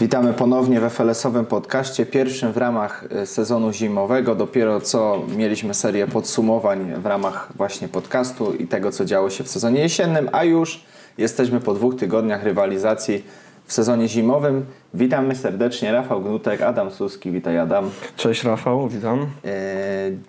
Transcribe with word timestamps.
Witamy 0.00 0.32
ponownie 0.32 0.80
w 0.80 0.84
FLS-owym 0.84 1.46
podcaście, 1.46 2.06
pierwszym 2.06 2.52
w 2.52 2.56
ramach 2.56 3.04
e, 3.10 3.26
sezonu 3.26 3.72
zimowego. 3.72 4.34
Dopiero 4.34 4.80
co 4.80 5.22
mieliśmy 5.36 5.74
serię 5.74 6.06
podsumowań 6.06 6.92
w 6.96 7.06
ramach 7.06 7.52
właśnie 7.56 7.88
podcastu 7.88 8.52
i 8.52 8.66
tego, 8.66 8.92
co 8.92 9.04
działo 9.04 9.30
się 9.30 9.44
w 9.44 9.48
sezonie 9.48 9.80
jesiennym, 9.80 10.28
a 10.32 10.44
już 10.44 10.84
jesteśmy 11.18 11.60
po 11.60 11.74
dwóch 11.74 11.96
tygodniach 11.96 12.42
rywalizacji 12.42 13.24
w 13.66 13.72
sezonie 13.72 14.08
zimowym. 14.08 14.66
Witamy 14.94 15.36
serdecznie, 15.36 15.92
Rafał 15.92 16.20
Gnutek, 16.22 16.62
Adam 16.62 16.90
Suski. 16.90 17.30
Witaj 17.30 17.58
Adam. 17.58 17.90
Cześć 18.16 18.44
Rafał, 18.44 18.88
witam. 18.88 19.26
E, 19.44 19.56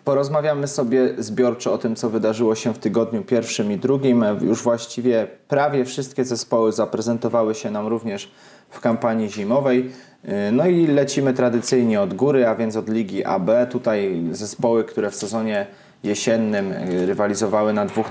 porozmawiamy 0.03 0.67
sobie 0.67 1.09
zbiorczo 1.17 1.73
o 1.73 1.77
tym, 1.77 1.95
co 1.95 2.09
wydarzyło 2.09 2.55
się 2.55 2.73
w 2.73 2.77
tygodniu 2.77 3.23
pierwszym 3.23 3.71
i 3.71 3.77
drugim. 3.77 4.25
Już 4.41 4.61
właściwie 4.61 5.27
prawie 5.47 5.85
wszystkie 5.85 6.25
zespoły 6.25 6.71
zaprezentowały 6.71 7.55
się 7.55 7.71
nam 7.71 7.87
również 7.87 8.31
w 8.71 8.79
kampanii 8.79 9.29
zimowej. 9.29 9.91
E, 10.23 10.51
No 10.51 10.67
i 10.67 10.87
lecimy 10.87 11.33
tradycyjnie 11.33 12.01
od 12.01 12.13
góry, 12.13 12.47
a 12.47 12.55
więc 12.55 12.75
od 12.75 12.89
Ligi 12.89 13.25
AB. 13.25 13.49
Tutaj 13.69 14.23
zespoły, 14.31 14.83
które 14.83 15.11
w 15.11 15.15
sezonie 15.15 15.65
jesiennym 16.03 16.71
e, 16.71 17.05
rywalizowały 17.05 17.73
na 17.73 17.85
dwóch 17.85 18.07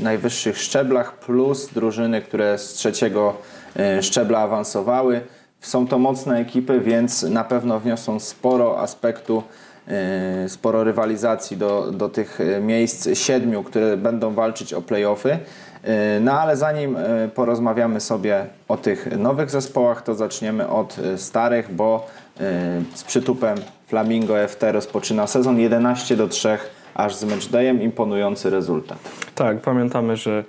najwyższych 0.00 0.58
szczeblach, 0.58 1.18
plus 1.18 1.70
drużyny, 1.74 2.22
które 2.22 2.58
z 2.58 2.72
trzeciego 2.72 3.36
e, 3.76 4.02
szczebla 4.02 4.38
awansowały. 4.38 5.20
Są 5.60 5.86
to 5.86 5.98
mocne 5.98 6.38
ekipy, 6.38 6.80
więc 6.80 7.22
na 7.22 7.44
pewno 7.44 7.80
wniosą 7.80 8.20
sporo 8.20 8.80
aspektu, 8.80 9.42
E, 9.88 10.48
sporo 10.48 10.84
rywalizacji 10.84 11.56
do, 11.56 11.92
do 11.92 12.08
tych 12.08 12.40
e, 12.40 12.60
miejsc 12.60 13.08
siedmiu, 13.14 13.62
które 13.62 13.96
będą 13.96 14.34
walczyć 14.34 14.74
o 14.74 14.82
playoffy. 14.82 15.38
E, 15.82 16.20
no 16.20 16.32
ale 16.32 16.56
zanim 16.56 16.96
porozmawiamy 17.34 18.00
sobie 18.00 18.46
o 18.68 18.76
tych 18.76 19.18
nowych 19.18 19.50
zespołach, 19.50 20.02
to 20.02 20.14
zaczniemy 20.14 20.68
od 20.68 20.96
starych, 21.16 21.74
bo 21.74 22.06
z 22.94 23.04
przytupem 23.04 23.58
Flamingo 23.86 24.48
FT 24.48 24.72
rozpoczyna 24.72 25.26
sezon 25.26 25.58
11 25.58 26.16
do 26.16 26.28
3 26.28 26.58
aż 26.94 27.14
z 27.14 27.24
Matchdayem 27.24 27.82
imponujący 27.82 28.50
rezultat. 28.50 28.98
Tak, 29.34 29.60
pamiętamy, 29.60 30.16
że 30.16 30.44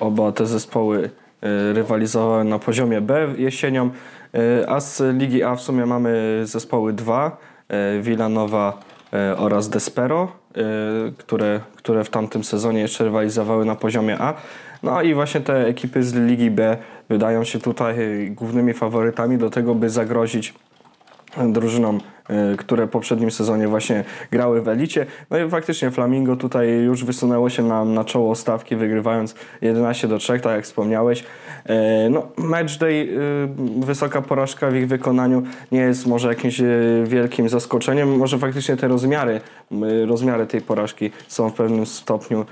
oba 0.00 0.32
te 0.32 0.46
zespoły 0.46 1.10
rywalizowały 1.72 2.44
na 2.44 2.58
poziomie 2.58 3.00
B 3.00 3.28
jesienią, 3.36 3.90
a 4.68 4.80
z 4.80 5.02
Ligi 5.18 5.42
A 5.42 5.54
w 5.54 5.60
sumie 5.60 5.86
mamy 5.86 6.40
zespoły 6.44 6.92
2 6.92 7.36
E, 7.68 8.00
Villanowa 8.00 8.78
e, 9.12 9.36
oraz 9.36 9.68
Despero, 9.68 10.32
e, 10.56 10.62
które, 11.18 11.60
które 11.76 12.04
w 12.04 12.10
tamtym 12.10 12.44
sezonie 12.44 12.80
jeszcze 12.80 13.04
rywalizowały 13.04 13.64
na 13.64 13.74
poziomie 13.74 14.18
A. 14.18 14.34
No 14.82 15.02
i 15.02 15.14
właśnie 15.14 15.40
te 15.40 15.66
ekipy 15.66 16.02
z 16.02 16.14
Ligi 16.14 16.50
B 16.50 16.76
wydają 17.08 17.44
się 17.44 17.58
tutaj 17.58 17.96
głównymi 18.30 18.72
faworytami 18.72 19.38
do 19.38 19.50
tego, 19.50 19.74
by 19.74 19.90
zagrozić 19.90 20.54
drużynom 21.46 22.00
które 22.58 22.86
w 22.86 22.90
poprzednim 22.90 23.30
sezonie 23.30 23.68
właśnie 23.68 24.04
grały 24.30 24.62
w 24.62 24.68
elicie. 24.68 25.06
No 25.30 25.38
i 25.38 25.50
faktycznie 25.50 25.90
Flamingo 25.90 26.36
tutaj 26.36 26.68
już 26.68 27.04
wysunęło 27.04 27.50
się 27.50 27.62
nam 27.62 27.94
na 27.94 28.04
czoło 28.04 28.34
stawki, 28.34 28.76
wygrywając 28.76 29.34
11 29.62 30.08
do 30.08 30.18
3, 30.18 30.40
tak 30.40 30.56
jak 30.56 30.64
wspomniałeś. 30.64 31.24
E, 31.64 32.10
No, 32.10 32.28
matchday, 32.36 32.92
y, 32.92 33.84
wysoka 33.86 34.22
porażka 34.22 34.70
w 34.70 34.74
ich 34.74 34.88
wykonaniu 34.88 35.42
nie 35.72 35.80
jest 35.80 36.06
może 36.06 36.28
jakimś 36.28 36.60
y, 36.60 37.04
wielkim 37.06 37.48
zaskoczeniem. 37.48 38.16
Może 38.16 38.38
faktycznie 38.38 38.76
te 38.76 38.88
rozmiary, 38.88 39.40
y, 39.72 40.06
rozmiary 40.06 40.46
tej 40.46 40.60
porażki 40.60 41.10
są 41.28 41.50
w 41.50 41.54
pewnym 41.54 41.86
stopniu 41.86 42.46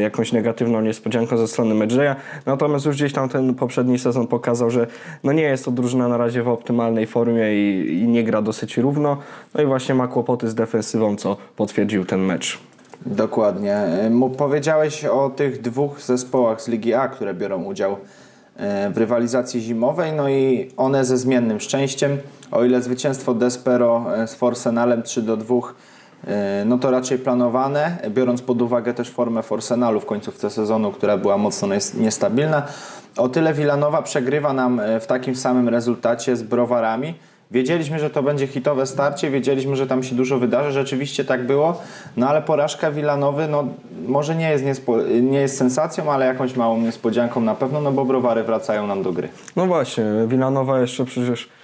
jakąś 0.00 0.32
negatywną 0.32 0.80
niespodzianką 0.80 1.36
ze 1.36 1.48
strony 1.48 1.74
matchdaya. 1.74 2.14
Natomiast 2.46 2.86
już 2.86 2.96
gdzieś 2.96 3.12
tam 3.12 3.28
ten 3.28 3.54
poprzedni 3.54 3.98
sezon 3.98 4.26
pokazał, 4.26 4.70
że 4.70 4.86
no 5.24 5.32
nie 5.32 5.42
jest 5.42 5.64
to 5.64 5.70
drużyna 5.70 6.08
na 6.08 6.16
razie 6.16 6.42
w 6.42 6.48
optymalnej 6.48 7.06
formie 7.06 7.54
i, 7.54 7.92
i 8.02 8.08
nie 8.08 8.24
gra 8.24 8.42
dosyć 8.42 8.76
równo. 8.76 9.16
No 9.54 9.62
i 9.62 9.66
właśnie 9.66 9.94
ma 9.94 10.08
kłopoty 10.08 10.48
z 10.48 10.54
defensywą, 10.54 11.16
co 11.16 11.36
potwierdził 11.56 12.04
ten 12.04 12.20
mecz. 12.20 12.58
Dokładnie. 13.06 13.76
E, 13.76 14.30
Powiedziałeś 14.38 15.04
o 15.04 15.30
tych 15.30 15.60
dwóch 15.60 16.00
zespołach 16.00 16.62
z 16.62 16.68
Ligi 16.68 16.94
A, 16.94 17.08
które 17.08 17.34
biorą 17.34 17.64
udział 17.64 17.96
e, 18.56 18.90
w 18.90 18.98
rywalizacji 18.98 19.60
zimowej, 19.60 20.12
no 20.12 20.28
i 20.28 20.70
one 20.76 21.04
ze 21.04 21.18
zmiennym 21.18 21.60
szczęściem. 21.60 22.18
O 22.50 22.64
ile 22.64 22.82
zwycięstwo 22.82 23.34
Despero 23.34 24.16
e, 24.16 24.26
z 24.26 24.34
Forsenalem 24.34 25.02
3 25.02 25.22
do 25.22 25.36
2 25.36 25.54
e, 25.54 25.60
no 26.64 26.78
to 26.78 26.90
raczej 26.90 27.18
planowane, 27.18 27.96
biorąc 28.08 28.42
pod 28.42 28.62
uwagę 28.62 28.94
też 28.94 29.10
formę 29.10 29.42
Forsenalu 29.42 30.00
w 30.00 30.06
końcówce 30.06 30.50
sezonu, 30.50 30.92
która 30.92 31.16
była 31.16 31.38
mocno 31.38 31.68
nies- 31.68 31.98
niestabilna. 32.00 32.62
O 33.16 33.28
tyle 33.28 33.54
Villanova 33.54 34.02
przegrywa 34.02 34.52
nam 34.52 34.80
e, 34.80 35.00
w 35.00 35.06
takim 35.06 35.36
samym 35.36 35.68
rezultacie 35.68 36.36
z 36.36 36.42
Browarami. 36.42 37.14
Wiedzieliśmy, 37.50 37.98
że 37.98 38.10
to 38.10 38.22
będzie 38.22 38.46
hitowe 38.46 38.86
starcie, 38.86 39.30
wiedzieliśmy, 39.30 39.76
że 39.76 39.86
tam 39.86 40.02
się 40.02 40.14
dużo 40.14 40.38
wydarzy, 40.38 40.72
rzeczywiście 40.72 41.24
tak 41.24 41.46
było, 41.46 41.80
no 42.16 42.28
ale 42.28 42.42
porażka 42.42 42.90
Wilanowy, 42.90 43.48
no 43.48 43.64
może 44.06 44.34
nie 44.34 44.50
jest, 44.50 44.64
niespo, 44.64 44.96
nie 45.22 45.38
jest 45.40 45.56
sensacją, 45.58 46.12
ale 46.12 46.26
jakąś 46.26 46.56
małą 46.56 46.78
niespodzianką 46.78 47.40
na 47.40 47.54
pewno, 47.54 47.80
no 47.80 47.92
bo 47.92 48.04
browary 48.04 48.42
wracają 48.42 48.86
nam 48.86 49.02
do 49.02 49.12
gry. 49.12 49.28
No 49.56 49.66
właśnie, 49.66 50.04
Villanova 50.26 50.80
jeszcze 50.80 51.04
przecież 51.04 51.42
e, 51.44 51.61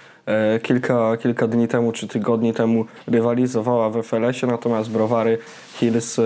kilka, 0.63 1.17
kilka 1.17 1.47
dni 1.47 1.67
temu 1.67 1.91
czy 1.91 2.07
tygodni 2.07 2.53
temu 2.53 2.85
rywalizowała 3.07 3.89
w 3.89 4.03
FLS-ie, 4.03 4.51
natomiast 4.51 4.91
Browary 4.91 5.37
Hills 5.73 6.19
e, 6.19 6.23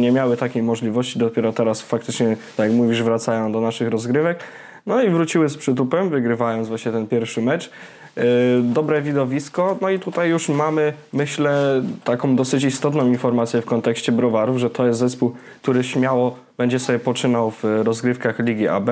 nie 0.00 0.12
miały 0.12 0.36
takiej 0.36 0.62
możliwości. 0.62 1.18
Dopiero 1.18 1.52
teraz 1.52 1.82
faktycznie, 1.82 2.36
tak 2.56 2.68
jak 2.68 2.76
mówisz, 2.76 3.02
wracają 3.02 3.52
do 3.52 3.60
naszych 3.60 3.88
rozgrywek. 3.88 4.38
No 4.86 5.02
i 5.02 5.10
wróciły 5.10 5.48
z 5.48 5.56
przytupem, 5.56 6.10
wygrywając 6.10 6.68
właśnie 6.68 6.92
ten 6.92 7.06
pierwszy 7.06 7.42
mecz. 7.42 7.70
E, 8.16 8.22
Dobre 8.62 9.02
widowisko, 9.02 9.78
no 9.80 9.90
i 9.90 9.98
tutaj 9.98 10.30
już 10.30 10.48
mamy, 10.48 10.92
myślę, 11.12 11.82
taką 12.04 12.36
dosyć 12.36 12.64
istotną 12.64 13.06
informację 13.06 13.62
w 13.62 13.64
kontekście 13.64 14.12
Browarów, 14.12 14.58
że 14.58 14.70
to 14.70 14.86
jest 14.86 14.98
zespół, 14.98 15.32
który 15.62 15.84
śmiało 15.84 16.36
będzie 16.58 16.78
sobie 16.78 16.98
poczynał 16.98 17.50
w 17.50 17.64
rozgrywkach 17.64 18.38
Ligi 18.38 18.68
AB. 18.68 18.90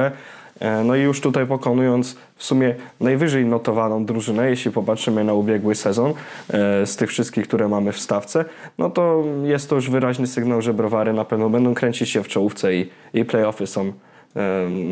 E, 0.60 0.84
No 0.84 0.96
i 0.96 1.00
już 1.00 1.20
tutaj 1.20 1.46
pokonując 1.46 2.16
w 2.36 2.44
sumie 2.44 2.74
najwyżej 3.00 3.44
notowaną 3.44 4.04
drużynę, 4.04 4.50
jeśli 4.50 4.70
popatrzymy 4.70 5.24
na 5.24 5.32
ubiegły 5.32 5.74
sezon 5.74 6.10
e, 6.50 6.86
z 6.86 6.96
tych 6.96 7.10
wszystkich, 7.10 7.48
które 7.48 7.68
mamy 7.68 7.92
w 7.92 8.00
stawce, 8.00 8.44
no 8.78 8.90
to 8.90 9.24
jest 9.44 9.68
to 9.70 9.74
już 9.74 9.90
wyraźny 9.90 10.26
sygnał, 10.26 10.62
że 10.62 10.74
browary 10.74 11.12
na 11.12 11.24
pewno 11.24 11.50
będą 11.50 11.74
kręcić 11.74 12.10
się 12.10 12.22
w 12.22 12.28
czołówce 12.28 12.74
i, 12.74 12.90
i 13.14 13.24
playoffy 13.24 13.66
są 13.66 13.92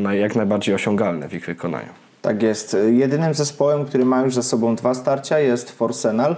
e, 0.04 0.16
jak 0.16 0.36
najbardziej 0.36 0.74
osiągalne 0.74 1.28
w 1.28 1.34
ich 1.34 1.46
wykonaniu. 1.46 1.88
Tak 2.22 2.42
jest. 2.42 2.76
Jedynym 2.90 3.34
zespołem, 3.34 3.84
który 3.84 4.04
ma 4.04 4.22
już 4.22 4.34
za 4.34 4.42
sobą 4.42 4.76
dwa 4.76 4.94
starcia 4.94 5.38
jest 5.38 5.70
Forsenal. 5.70 6.36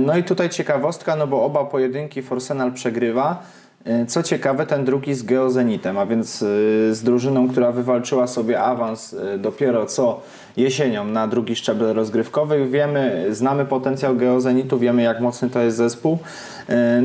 No 0.00 0.16
i 0.16 0.24
tutaj 0.24 0.50
ciekawostka, 0.50 1.16
no 1.16 1.26
bo 1.26 1.44
oba 1.44 1.64
pojedynki 1.64 2.22
Forsenal 2.22 2.72
przegrywa. 2.72 3.42
E, 3.84 4.06
Co 4.06 4.22
ciekawe, 4.22 4.66
ten 4.66 4.84
drugi 4.84 5.14
z 5.14 5.22
Geozenitem, 5.22 5.98
a 5.98 6.06
więc 6.06 6.42
e, 6.42 6.46
z 6.94 7.02
drużyną, 7.02 7.48
która 7.48 7.72
wywalczyła 7.72 8.26
sobie 8.26 8.60
awans 8.60 9.14
e, 9.14 9.38
dopiero 9.38 9.86
co 9.86 10.20
jesienią 10.56 11.04
na 11.04 11.28
drugi 11.28 11.56
szczebel 11.56 11.94
rozgrywkowy. 11.94 12.66
Wiemy, 12.66 13.26
znamy 13.30 13.64
potencjał 13.64 14.16
Geozenitu, 14.16 14.78
wiemy 14.78 15.02
jak 15.02 15.20
mocny 15.20 15.50
to 15.50 15.60
jest 15.60 15.76
zespół. 15.76 16.18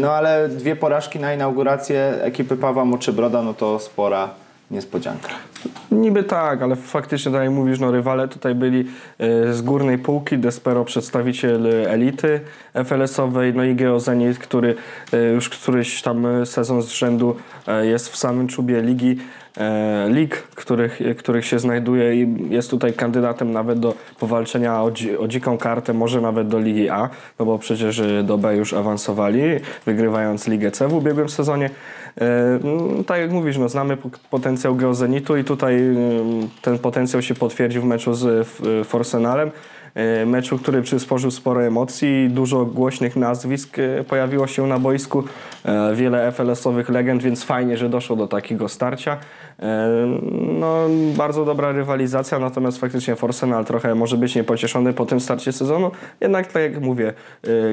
No 0.02 0.12
ale 0.12 0.50
dwie 0.50 0.76
porażki 0.76 1.20
na 1.20 1.34
inaugurację 1.34 2.14
ekipy 2.22 2.58
Pawła 2.58 2.86
Moczybroda, 2.86 3.42
no 3.42 3.54
to 3.54 3.80
spora 3.80 4.30
niespodzianka. 4.72 5.30
Niby 5.92 6.24
tak, 6.24 6.62
ale 6.62 6.76
faktycznie, 6.76 7.32
tak 7.32 7.42
jak 7.42 7.52
mówisz, 7.52 7.80
no 7.80 7.92
rywale 7.92 8.28
tutaj 8.28 8.56
byli 8.56 8.86
e, 9.20 9.54
z 9.54 9.62
górnej 9.62 9.98
półki, 9.98 10.38
Despero 10.38 10.86
przedstawiciel 10.86 11.68
elity 11.88 12.40
FLS-owej, 12.74 13.54
no 13.54 13.64
i 13.64 13.76
Geozenit, 13.76 14.40
który 14.40 14.76
e, 15.14 15.18
już 15.18 15.50
któryś 15.50 16.02
tam 16.02 16.46
sezon 16.46 16.82
z 16.82 16.90
rzędu 16.90 17.36
e, 17.68 17.86
jest 17.86 18.10
w 18.10 18.18
samym 18.18 18.48
czubie 18.48 18.82
ligi, 18.82 19.18
lig, 20.08 20.36
których, 20.36 21.00
których 21.18 21.46
się 21.46 21.60
znajduje 21.60 22.16
i 22.16 22.48
jest 22.50 22.70
tutaj 22.70 22.94
kandydatem 22.94 23.52
nawet 23.52 23.80
do 23.80 23.94
powalczenia 24.20 24.84
o, 24.84 24.92
o 25.20 25.28
dziką 25.28 25.58
kartę, 25.58 25.94
może 25.94 26.22
nawet 26.22 26.48
do 26.48 26.60
Ligi 26.60 26.90
A, 26.90 27.10
no 27.40 27.46
bo 27.46 27.60
przecież 27.60 28.02
do 28.24 28.38
B 28.38 28.56
już 28.56 28.74
awansowali, 28.74 29.42
wygrywając 29.86 30.48
Ligę 30.48 30.72
C 30.72 30.88
w 30.88 30.94
ubiegłym 30.94 31.30
sezonie. 31.30 31.70
E, 32.22 32.60
tak 33.08 33.20
jak 33.20 33.32
mówisz, 33.32 33.58
no, 33.58 33.70
znamy 33.70 33.98
po- 33.98 34.10
potencjał 34.30 34.76
Geozenitu 34.76 35.38
i 35.38 35.44
tutaj 35.44 35.76
e, 35.76 35.96
ten 36.62 36.80
potencjał 36.80 37.22
się 37.22 37.36
potwierdził 37.36 37.82
w 37.82 37.86
meczu 37.86 38.14
z 38.14 38.26
e, 38.26 38.84
Forsenalem. 38.84 39.52
E, 39.98 40.26
Meczu, 40.26 40.58
który 40.58 40.82
przysporzył 40.82 41.32
sporo 41.32 41.64
emocji, 41.64 42.30
dużo 42.30 42.66
głośnych 42.66 43.16
nazwisk 43.16 43.80
e, 43.80 44.04
pojawiło 44.04 44.48
się 44.48 44.68
na 44.68 44.80
boisku, 44.80 45.24
e, 45.66 45.96
wiele 45.96 46.32
FLS-owych 46.32 46.90
legend, 46.90 47.24
więc 47.24 47.44
fajnie, 47.44 47.78
że 47.78 47.90
doszło 47.90 48.16
do 48.16 48.28
takiego 48.28 48.70
starcia. 48.70 49.18
No, 50.60 50.88
bardzo 51.18 51.46
dobra 51.46 51.72
rywalizacja, 51.72 52.40
natomiast 52.40 52.80
faktycznie 52.80 53.16
Forsenal 53.16 53.66
trochę 53.66 53.96
może 53.96 54.18
być 54.18 54.36
niepocieszony 54.36 54.94
po 54.94 55.06
tym 55.06 55.20
starcie 55.20 55.52
sezonu. 55.52 55.92
Jednak, 56.22 56.52
tak 56.52 56.64
jak 56.64 56.82
mówię, 56.82 57.14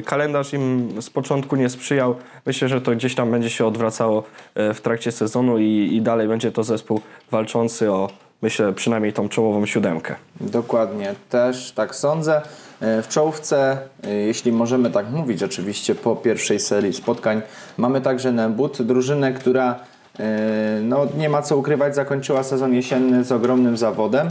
kalendarz 0.04 0.52
im 0.52 0.88
z 1.00 1.10
początku 1.10 1.56
nie 1.56 1.68
sprzyjał. 1.68 2.14
Myślę, 2.46 2.68
że 2.68 2.80
to 2.80 2.92
gdzieś 2.92 3.14
tam 3.14 3.30
będzie 3.30 3.50
się 3.50 3.66
odwracało 3.66 4.22
w 4.54 4.80
trakcie 4.82 5.12
sezonu 5.12 5.58
i, 5.58 5.90
i 5.92 6.02
dalej 6.02 6.28
będzie 6.28 6.52
to 6.52 6.64
zespół 6.64 7.00
walczący 7.30 7.92
o 7.92 8.23
myślę, 8.44 8.72
przynajmniej 8.72 9.12
tą 9.12 9.28
czołową 9.28 9.66
siódemkę. 9.66 10.14
Dokładnie, 10.40 11.14
też 11.30 11.72
tak 11.72 11.94
sądzę. 11.94 12.42
E, 12.80 13.02
w 13.02 13.08
czołówce, 13.08 13.78
e, 14.04 14.14
jeśli 14.14 14.52
możemy 14.52 14.90
tak 14.90 15.10
mówić, 15.10 15.42
oczywiście 15.42 15.94
po 15.94 16.16
pierwszej 16.16 16.60
serii 16.60 16.92
spotkań, 16.92 17.42
mamy 17.76 18.00
także 18.00 18.32
Nembut, 18.32 18.82
drużynę, 18.82 19.32
która 19.32 19.80
e, 20.18 20.80
no, 20.82 21.06
nie 21.18 21.28
ma 21.28 21.42
co 21.42 21.56
ukrywać, 21.56 21.94
zakończyła 21.94 22.42
sezon 22.42 22.74
jesienny 22.74 23.24
z 23.24 23.32
ogromnym 23.32 23.76
zawodem. 23.76 24.28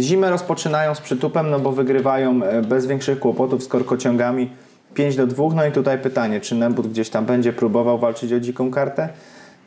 Zimę 0.00 0.30
rozpoczynają 0.30 0.94
z 0.94 1.00
przytupem, 1.00 1.50
no 1.50 1.60
bo 1.60 1.72
wygrywają 1.72 2.40
bez 2.68 2.86
większych 2.86 3.18
kłopotów 3.18 3.62
z 3.62 3.68
korkociągami 3.68 4.50
5 4.94 5.16
do 5.16 5.26
2. 5.26 5.44
No 5.54 5.66
i 5.66 5.72
tutaj 5.72 5.98
pytanie, 5.98 6.40
czy 6.40 6.54
Nembut 6.54 6.86
gdzieś 6.86 7.10
tam 7.10 7.26
będzie 7.26 7.52
próbował 7.52 7.98
walczyć 7.98 8.32
o 8.32 8.40
dziką 8.40 8.70
kartę? 8.70 9.08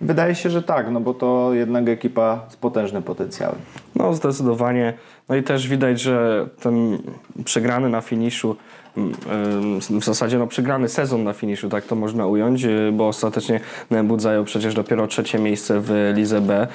Wydaje 0.04 0.36
się, 0.36 0.50
że 0.50 0.64
tak, 0.64 0.92
no 0.92 1.00
bo 1.00 1.14
to 1.14 1.54
jednak 1.54 1.90
ekipa 1.90 2.42
z 2.50 2.56
potężnym 2.56 3.04
potencjałem. 3.04 3.56
No 3.96 4.14
zdecydowanie. 4.14 4.94
No 5.30 5.36
i 5.36 5.44
też 5.44 5.68
widać, 5.68 6.02
że 6.02 6.48
ten 6.62 6.98
przegrany 7.46 7.90
na 7.90 8.02
finiszu, 8.02 8.56
mm, 8.98 9.80
w 10.02 10.06
zasadzie 10.06 10.38
no 10.38 10.48
przegrany 10.48 10.90
sezon 10.90 11.24
na 11.24 11.34
finiszu, 11.34 11.70
tak 11.70 11.86
to 11.86 11.96
można 11.96 12.28
ująć, 12.28 12.64
y, 12.64 12.92
bo 12.94 13.08
ostatecznie 13.08 13.60
Nembut 13.92 14.22
zajął 14.22 14.44
przecież 14.44 14.74
dopiero 14.74 15.08
trzecie 15.08 15.40
miejsce 15.40 15.82
w 15.82 16.12
Lidze 16.16 16.42
B, 16.42 16.68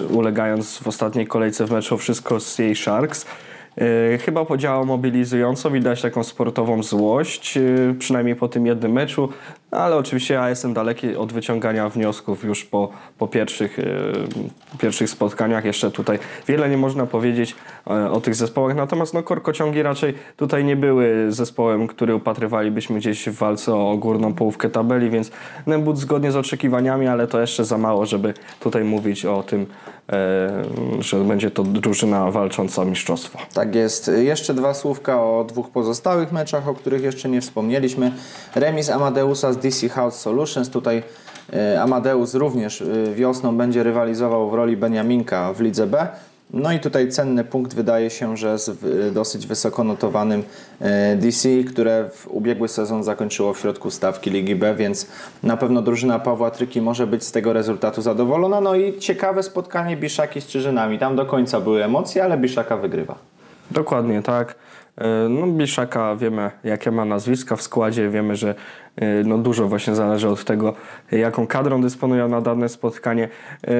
y, 0.00 0.06
ulegając 0.06 0.78
w 0.78 0.88
ostatniej 0.88 1.26
kolejce 1.26 1.66
w 1.66 1.70
meczu 1.70 1.98
wszystko 1.98 2.40
z 2.40 2.58
jej 2.58 2.76
Sharks. 2.76 3.26
E, 3.78 4.18
chyba 4.18 4.44
podziałał 4.44 4.86
mobilizująco, 4.86 5.70
widać 5.70 6.02
taką 6.02 6.24
sportową 6.24 6.82
złość, 6.82 7.56
e, 7.56 7.60
przynajmniej 7.98 8.36
po 8.36 8.48
tym 8.48 8.66
jednym 8.66 8.92
meczu, 8.92 9.28
ale 9.72 9.96
oczywiście 9.96 10.34
ja 10.34 10.48
jestem 10.48 10.74
daleki 10.74 11.16
od 11.16 11.32
wyciągania 11.32 11.88
wniosków 11.88 12.44
już 12.44 12.64
po, 12.64 12.88
po 13.18 13.28
pierwszych, 13.28 13.78
e, 13.78 13.84
pierwszych 14.78 15.10
spotkaniach. 15.10 15.64
Jeszcze 15.64 15.90
tutaj 15.90 16.18
wiele 16.48 16.68
nie 16.68 16.76
można 16.76 17.06
powiedzieć 17.06 17.56
o 17.86 18.20
tych 18.20 18.34
zespołach, 18.34 18.76
natomiast 18.76 19.14
no, 19.14 19.22
korkociągi 19.22 19.82
raczej 19.82 20.14
tutaj 20.36 20.64
nie 20.64 20.76
były 20.76 21.26
zespołem, 21.28 21.86
który 21.86 22.14
upatrywalibyśmy 22.14 22.98
gdzieś 22.98 23.28
w 23.28 23.38
walce 23.38 23.74
o 23.74 23.96
górną 23.96 24.34
połówkę 24.34 24.70
tabeli, 24.70 25.10
więc 25.10 25.30
Nembut 25.66 25.98
zgodnie 25.98 26.32
z 26.32 26.36
oczekiwaniami, 26.36 27.06
ale 27.06 27.26
to 27.26 27.40
jeszcze 27.40 27.64
za 27.64 27.78
mało, 27.78 28.06
żeby 28.06 28.34
tutaj 28.60 28.84
mówić 28.84 29.24
o 29.24 29.42
tym, 29.42 29.66
że 30.98 31.24
będzie 31.24 31.50
to 31.50 31.62
drużyna 31.62 32.30
walcząca 32.30 32.82
o 32.82 32.84
mistrzostwo. 32.84 33.38
Tak 33.54 33.74
jest. 33.74 34.10
Jeszcze 34.22 34.54
dwa 34.54 34.74
słówka 34.74 35.22
o 35.22 35.44
dwóch 35.44 35.70
pozostałych 35.70 36.32
meczach, 36.32 36.68
o 36.68 36.74
których 36.74 37.02
jeszcze 37.02 37.28
nie 37.28 37.40
wspomnieliśmy. 37.40 38.12
Remis 38.54 38.90
Amadeusa 38.90 39.52
z 39.52 39.58
DC 39.62 39.88
House 39.88 40.20
Solutions. 40.20 40.70
Tutaj 40.70 41.02
e, 41.52 41.82
Amadeus 41.82 42.34
również 42.34 42.82
e, 42.82 43.14
wiosną 43.14 43.56
będzie 43.56 43.82
rywalizował 43.82 44.50
w 44.50 44.54
roli 44.54 44.76
Beniaminka 44.76 45.52
w 45.52 45.60
Lidze 45.60 45.86
B. 45.86 46.08
No 46.52 46.72
i 46.72 46.80
tutaj 46.80 47.08
cenny 47.08 47.44
punkt 47.44 47.74
wydaje 47.74 48.10
się, 48.10 48.36
że 48.36 48.58
z 48.58 48.70
dosyć 49.14 49.46
wysoko 49.46 49.84
notowanym 49.84 50.42
e, 50.80 51.16
DC, 51.16 51.48
które 51.68 52.10
w 52.14 52.28
ubiegły 52.30 52.68
sezon 52.68 53.04
zakończyło 53.04 53.54
w 53.54 53.58
środku 53.58 53.90
stawki 53.90 54.30
Ligi 54.30 54.56
B, 54.56 54.74
więc 54.74 55.06
na 55.42 55.56
pewno 55.56 55.82
drużyna 55.82 56.18
Pawła 56.18 56.50
Tryki 56.50 56.80
może 56.80 57.06
być 57.06 57.24
z 57.24 57.32
tego 57.32 57.52
rezultatu 57.52 58.02
zadowolona. 58.02 58.60
No 58.60 58.74
i 58.74 58.98
ciekawe 58.98 59.42
spotkanie 59.42 59.96
Biszaki 59.96 60.40
z 60.40 60.46
Czyżynami. 60.46 60.98
Tam 60.98 61.16
do 61.16 61.26
końca 61.26 61.60
były 61.60 61.84
emocje, 61.84 62.24
ale 62.24 62.38
Biszaka 62.38 62.76
wygrywa. 62.76 63.14
Dokładnie 63.70 64.22
tak. 64.22 64.54
No, 65.28 65.46
Biszaka 65.46 66.16
wiemy, 66.16 66.50
jakie 66.64 66.90
ma 66.90 67.04
nazwiska 67.04 67.56
w 67.56 67.62
składzie, 67.62 68.08
wiemy, 68.08 68.36
że 68.36 68.54
no, 69.24 69.38
dużo 69.38 69.68
właśnie 69.68 69.94
zależy 69.94 70.28
od 70.28 70.44
tego, 70.44 70.74
jaką 71.12 71.46
kadrą 71.46 71.82
dysponują 71.82 72.28
na 72.28 72.40
dane 72.40 72.68
spotkanie. 72.68 73.28
E, 73.64 73.70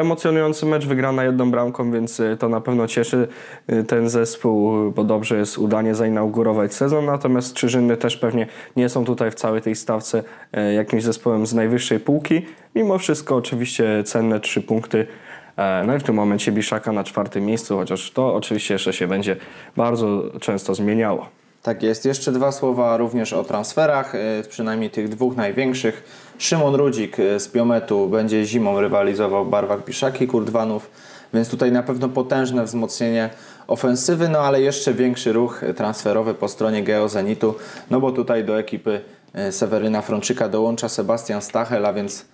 emocjonujący 0.00 0.66
mecz 0.66 0.86
wygrana 0.86 1.24
jedną 1.24 1.50
bramką, 1.50 1.92
więc 1.92 2.22
to 2.38 2.48
na 2.48 2.60
pewno 2.60 2.86
cieszy 2.86 3.28
ten 3.88 4.08
zespół, 4.08 4.90
bo 4.90 5.04
dobrze 5.04 5.38
jest 5.38 5.58
udanie 5.58 5.94
zainaugurować 5.94 6.74
sezon, 6.74 7.04
natomiast 7.04 7.54
Czyżyny 7.54 7.96
też 7.96 8.16
pewnie 8.16 8.46
nie 8.76 8.88
są 8.88 9.04
tutaj 9.04 9.30
w 9.30 9.34
całej 9.34 9.62
tej 9.62 9.74
stawce 9.74 10.22
jakimś 10.74 11.02
zespołem 11.02 11.46
z 11.46 11.54
najwyższej 11.54 12.00
półki. 12.00 12.46
Mimo 12.74 12.98
wszystko 12.98 13.36
oczywiście 13.36 14.02
cenne 14.04 14.40
trzy 14.40 14.62
punkty 14.62 15.06
E, 15.56 15.84
no 15.86 15.96
i 15.96 15.98
w 15.98 16.02
tym 16.02 16.14
momencie 16.14 16.52
Biszaka 16.52 16.92
na 16.92 17.04
czwartym 17.04 17.44
miejscu, 17.44 17.76
chociaż 17.76 18.10
to 18.10 18.34
oczywiście 18.34 18.74
jeszcze 18.74 18.92
się 18.92 19.08
będzie 19.08 19.36
bardzo 19.76 20.22
często 20.40 20.74
zmieniało. 20.74 21.41
Tak 21.62 21.82
jest. 21.82 22.04
Jeszcze 22.04 22.32
dwa 22.32 22.52
słowa 22.52 22.96
również 22.96 23.32
o 23.32 23.44
transferach, 23.44 24.14
e, 24.14 24.18
przynajmniej 24.48 24.90
tych 24.90 25.08
dwóch 25.08 25.36
największych. 25.36 26.02
Szymon 26.38 26.74
Rudzik 26.74 27.20
e, 27.20 27.40
z 27.40 27.52
Biometu 27.52 28.08
będzie 28.08 28.44
zimą 28.44 28.80
rywalizował 28.80 29.44
w 29.44 29.50
barwach 29.50 29.84
Biszaki 29.84 30.26
Kurdwanów, 30.26 30.90
więc 31.34 31.48
tutaj 31.48 31.72
na 31.72 31.82
pewno 31.82 32.08
potężne 32.08 32.64
wzmocnienie 32.64 33.30
ofensywy, 33.66 34.28
no 34.28 34.38
ale 34.38 34.60
jeszcze 34.60 34.94
większy 34.94 35.32
ruch 35.32 35.60
transferowy 35.76 36.34
po 36.34 36.48
stronie 36.48 36.82
Geozenitu, 36.82 37.54
no 37.90 38.00
bo 38.00 38.12
tutaj 38.12 38.44
do 38.44 38.58
ekipy 38.58 39.00
Seweryna 39.50 40.02
Frączyka 40.02 40.48
dołącza 40.48 40.88
Sebastian 40.88 41.42
Stachel, 41.42 41.86
a 41.86 41.92
więc 41.92 42.24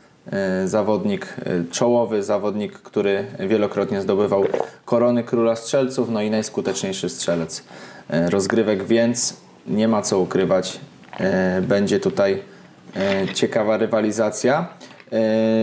zawodnik 0.64 1.36
czołowy, 1.70 2.22
zawodnik, 2.22 2.72
który 2.72 3.24
wielokrotnie 3.48 4.00
zdobywał 4.00 4.44
korony 4.84 5.24
króla 5.24 5.56
strzelców, 5.56 6.10
no 6.10 6.22
i 6.22 6.30
najskuteczniejszy 6.30 7.08
strzelec 7.08 7.64
rozgrywek, 8.08 8.84
więc 8.84 9.36
nie 9.66 9.88
ma 9.88 10.02
co 10.02 10.18
ukrywać. 10.18 10.80
Będzie 11.62 12.00
tutaj 12.00 12.42
ciekawa 13.34 13.76
rywalizacja. 13.76 14.66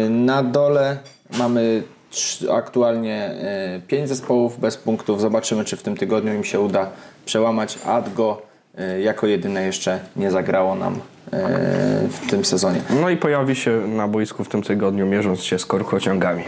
Na 0.09 0.43
dole 0.43 0.97
mamy 1.37 1.83
aktualnie 2.53 3.31
5 3.87 4.09
zespołów 4.09 4.59
bez 4.59 4.77
punktów. 4.77 5.21
Zobaczymy, 5.21 5.65
czy 5.65 5.77
w 5.77 5.83
tym 5.83 5.97
tygodniu 5.97 6.33
im 6.33 6.43
się 6.43 6.59
uda 6.59 6.89
przełamać. 7.25 7.79
Adgo 7.85 8.41
jako 9.01 9.27
jedyne 9.27 9.65
jeszcze 9.65 9.99
nie 10.15 10.31
zagrało 10.31 10.75
nam 10.75 10.99
E, 11.33 12.07
w 12.09 12.29
tym 12.29 12.45
sezonie. 12.45 12.81
No 13.01 13.09
i 13.09 13.17
pojawi 13.17 13.55
się 13.55 13.71
na 13.87 14.07
boisku 14.07 14.43
w 14.43 14.49
tym 14.49 14.63
tygodniu, 14.63 15.05
mierząc 15.05 15.43
się 15.43 15.59
z 15.59 15.65
korkociągami. 15.65 16.43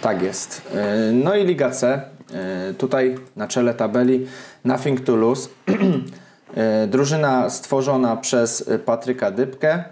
Tak 0.00 0.22
jest. 0.22 0.62
E, 0.74 1.12
no 1.12 1.34
i 1.34 1.46
Liga 1.46 1.70
C. 1.70 2.02
E, 2.34 2.74
tutaj 2.74 3.14
na 3.36 3.48
czele 3.48 3.74
tabeli 3.74 4.26
Nothing 4.64 5.00
to 5.00 5.16
Lose. 5.16 5.48
Drużyna 6.88 7.50
stworzona 7.50 8.16
przez 8.16 8.70
Patryka 8.84 9.30
Dybkę. 9.30 9.84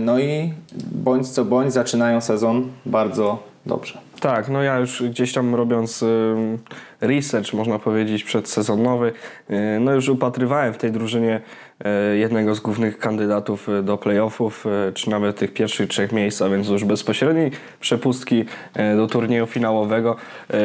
No 0.00 0.18
i 0.18 0.54
bądź 0.92 1.28
co 1.28 1.44
bądź 1.44 1.72
zaczynają 1.72 2.20
sezon 2.20 2.70
bardzo 2.86 3.42
dobrze. 3.66 3.98
Tak, 4.20 4.48
no 4.48 4.62
ja 4.62 4.78
już 4.78 5.02
gdzieś 5.02 5.32
tam 5.32 5.54
robiąc 5.54 6.04
research, 7.00 7.52
można 7.52 7.78
powiedzieć, 7.78 8.24
przedsezonowy, 8.24 9.12
no 9.80 9.94
już 9.94 10.08
upatrywałem 10.08 10.74
w 10.74 10.78
tej 10.78 10.92
drużynie 10.92 11.40
E, 11.40 11.71
jednego 12.14 12.54
z 12.54 12.60
głównych 12.60 12.98
kandydatów 12.98 13.68
e, 13.68 13.82
do 13.82 13.98
playoffów, 13.98 14.66
e, 14.66 14.92
czy 14.92 15.10
nawet 15.10 15.36
tych 15.36 15.52
pierwszych 15.52 15.88
trzech 15.88 16.12
miejsc, 16.12 16.42
a 16.42 16.48
więc 16.48 16.68
już 16.68 16.84
bezpośredniej 16.84 17.50
przepustki 17.80 18.44
do 18.96 19.06
turnieju 19.06 19.46
finałowego. 19.46 20.16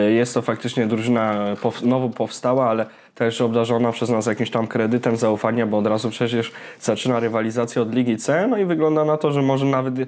Jest 0.09 0.33
to 0.33 0.41
faktycznie 0.41 0.87
drużyna 0.87 1.55
nowo 1.83 2.09
powstała, 2.09 2.69
ale 2.69 2.85
też 3.17 3.41
obdarzona 3.41 3.91
przez 3.91 4.09
nas 4.09 4.25
jakimś 4.25 4.49
tam 4.49 4.67
kredytem 4.67 5.17
zaufania, 5.17 5.67
bo 5.67 5.77
od 5.77 5.87
razu 5.87 6.09
przecież 6.09 6.51
zaczyna 6.81 7.19
rywalizacja 7.19 7.81
od 7.81 7.95
Ligi 7.95 8.17
C, 8.17 8.47
no 8.47 8.57
i 8.57 8.65
wygląda 8.65 9.05
na 9.05 9.17
to, 9.17 9.31
że 9.31 9.41
może 9.41 9.65
nawet 9.65 9.93
e, 9.99 10.05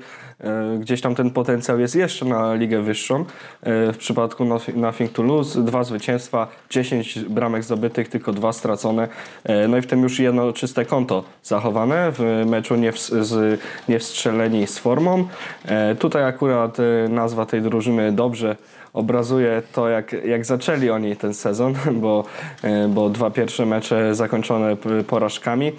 gdzieś 0.79 1.01
tam 1.01 1.15
ten 1.15 1.31
potencjał 1.31 1.79
jest 1.79 1.95
jeszcze 1.95 2.25
na 2.25 2.53
ligę 2.53 2.81
wyższą. 2.81 3.19
E, 3.19 3.93
w 3.93 3.97
przypadku 3.97 4.45
Nothing 4.75 5.11
to 5.11 5.23
Lose 5.23 5.61
dwa 5.61 5.83
zwycięstwa, 5.83 6.47
10 6.69 7.19
bramek 7.19 7.63
zdobytych, 7.63 8.09
tylko 8.09 8.33
dwa 8.33 8.53
stracone, 8.53 9.07
e, 9.43 9.67
no 9.67 9.77
i 9.77 9.81
w 9.81 9.87
tym 9.87 10.03
już 10.03 10.19
jedno 10.19 10.53
czyste 10.53 10.85
konto 10.85 11.23
zachowane 11.43 12.11
w 12.11 12.43
meczu 12.45 12.75
nie, 12.75 12.91
w, 12.91 12.99
z, 12.99 13.59
nie 13.89 13.99
wstrzeleni 13.99 14.67
z 14.67 14.79
formą. 14.79 15.27
E, 15.65 15.95
tutaj 15.95 16.23
akurat 16.23 16.77
e, 16.79 17.09
nazwa 17.09 17.45
tej 17.45 17.61
drużyny 17.61 18.11
dobrze 18.11 18.55
obrazuje 18.93 19.61
to, 19.73 19.89
jak, 19.89 20.13
jak 20.25 20.45
zaczęli 20.45 20.89
oni 20.89 21.15
ten 21.15 21.33
sezon, 21.33 21.73
bo, 22.01 22.23
e, 22.63 22.87
bo 22.99 23.09
dwa 23.09 23.31
pierwsze 23.31 23.65
mecze 23.65 24.15
zakończone 24.15 24.77
porażkami. 25.07 25.71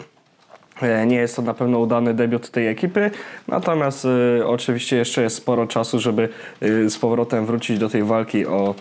E, 0.83 1.07
nie 1.07 1.17
jest 1.17 1.37
to 1.37 1.43
na 1.43 1.55
pewno 1.55 1.79
udany 1.79 2.15
debiut 2.15 2.51
tej 2.51 2.69
ekipy, 2.69 3.11
natomiast 3.49 4.05
y, 4.39 4.47
oczywiście 4.47 4.97
jeszcze 4.97 5.23
jest 5.23 5.37
sporo 5.37 5.67
czasu, 5.67 5.99
żeby 5.99 6.29
y, 6.63 6.91
z 6.91 6.99
powrotem 6.99 7.47
wrócić 7.47 7.79
do 7.79 7.89
tej 7.89 8.03
walki 8.03 8.47
o 8.47 8.75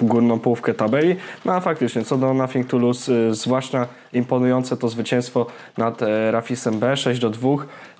górną 0.00 0.38
połówkę 0.38 0.74
tabeli. 0.74 1.16
No 1.44 1.52
a 1.54 1.60
faktycznie, 1.60 2.04
co 2.04 2.16
do 2.16 2.34
Nothing 2.34 2.66
to 2.66 2.78
Lose, 2.78 3.34
zwłaszcza 3.34 3.86
imponujące 4.16 4.76
to 4.76 4.88
zwycięstwo 4.88 5.46
nad 5.78 6.02
e, 6.02 6.30
Rafisem 6.30 6.78
B 6.78 6.96
6 6.96 7.20
do 7.20 7.30
2. 7.30 7.48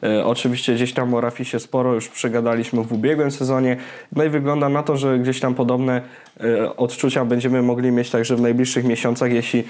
E, 0.03 0.25
oczywiście 0.27 0.75
gdzieś 0.75 0.93
tam 0.93 1.15
o 1.15 1.21
Rafisie 1.21 1.61
sporo 1.61 1.95
już 1.95 2.09
przegadaliśmy 2.09 2.83
w 2.83 2.93
ubiegłym 2.93 3.31
sezonie. 3.31 3.77
No 4.13 4.25
i 4.25 4.29
wygląda 4.29 4.69
na 4.69 4.83
to, 4.83 4.97
że 4.97 5.19
gdzieś 5.19 5.41
tam 5.41 5.55
podobne 5.55 6.03
e, 6.41 6.77
odczucia 6.77 7.25
będziemy 7.25 7.63
mogli 7.63 7.93
mieć 7.93 8.11
także 8.11 8.37
w 8.37 8.41
najbliższych 8.41 8.85
miesiącach. 8.85 9.33
Jeśli 9.33 9.65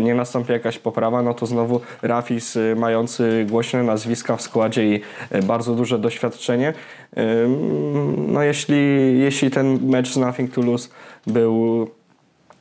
nie 0.00 0.14
nastąpi 0.14 0.52
jakaś 0.52 0.78
poprawa, 0.78 1.22
no 1.22 1.34
to 1.34 1.46
znowu 1.46 1.80
Rafis 2.02 2.58
mający 2.76 3.46
głośne 3.50 3.82
nazwiska 3.82 4.36
w 4.36 4.42
składzie 4.42 4.94
i 4.94 5.00
bardzo 5.42 5.74
duże 5.74 5.98
doświadczenie. 5.98 6.72
No 8.16 8.42
jeśli, 8.42 8.76
jeśli 9.20 9.50
ten 9.50 9.78
mecz 9.86 10.12
z 10.12 10.16
Nothing 10.16 10.54
to 10.54 10.62
Lose 10.62 10.88
był 11.26 11.88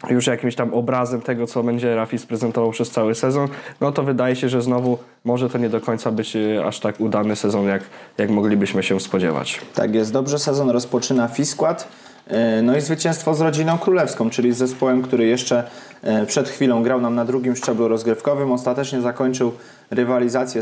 już 0.09 0.27
jakimś 0.27 0.55
tam 0.55 0.73
obrazem 0.73 1.21
tego, 1.21 1.47
co 1.47 1.63
będzie 1.63 1.95
Rafis 1.95 2.25
prezentował 2.25 2.71
przez 2.71 2.89
cały 2.89 3.15
sezon, 3.15 3.47
no 3.81 3.91
to 3.91 4.03
wydaje 4.03 4.35
się, 4.35 4.49
że 4.49 4.61
znowu 4.61 4.97
może 5.25 5.49
to 5.49 5.57
nie 5.57 5.69
do 5.69 5.81
końca 5.81 6.11
być 6.11 6.35
e, 6.35 6.65
aż 6.65 6.79
tak 6.79 6.99
udany 6.99 7.35
sezon, 7.35 7.65
jak, 7.65 7.83
jak 8.17 8.29
moglibyśmy 8.29 8.83
się 8.83 8.99
spodziewać. 8.99 9.61
Tak 9.75 9.95
jest, 9.95 10.13
dobrze 10.13 10.39
sezon 10.39 10.69
rozpoczyna 10.69 11.27
Fiskład. 11.27 11.87
E, 12.27 12.61
No 12.61 12.77
i 12.77 12.81
zwycięstwo 12.81 13.33
z 13.33 13.41
rodziną 13.41 13.77
królewską, 13.77 14.29
czyli 14.29 14.53
z 14.53 14.57
zespołem, 14.57 15.01
który 15.01 15.27
jeszcze 15.27 15.63
e, 16.03 16.25
przed 16.25 16.49
chwilą 16.49 16.83
grał 16.83 17.01
nam 17.01 17.15
na 17.15 17.25
drugim 17.25 17.55
szczeblu 17.55 17.87
rozgrywkowym. 17.87 18.51
Ostatecznie 18.51 19.01
zakończył 19.01 19.51
rywalizację. 19.91 20.61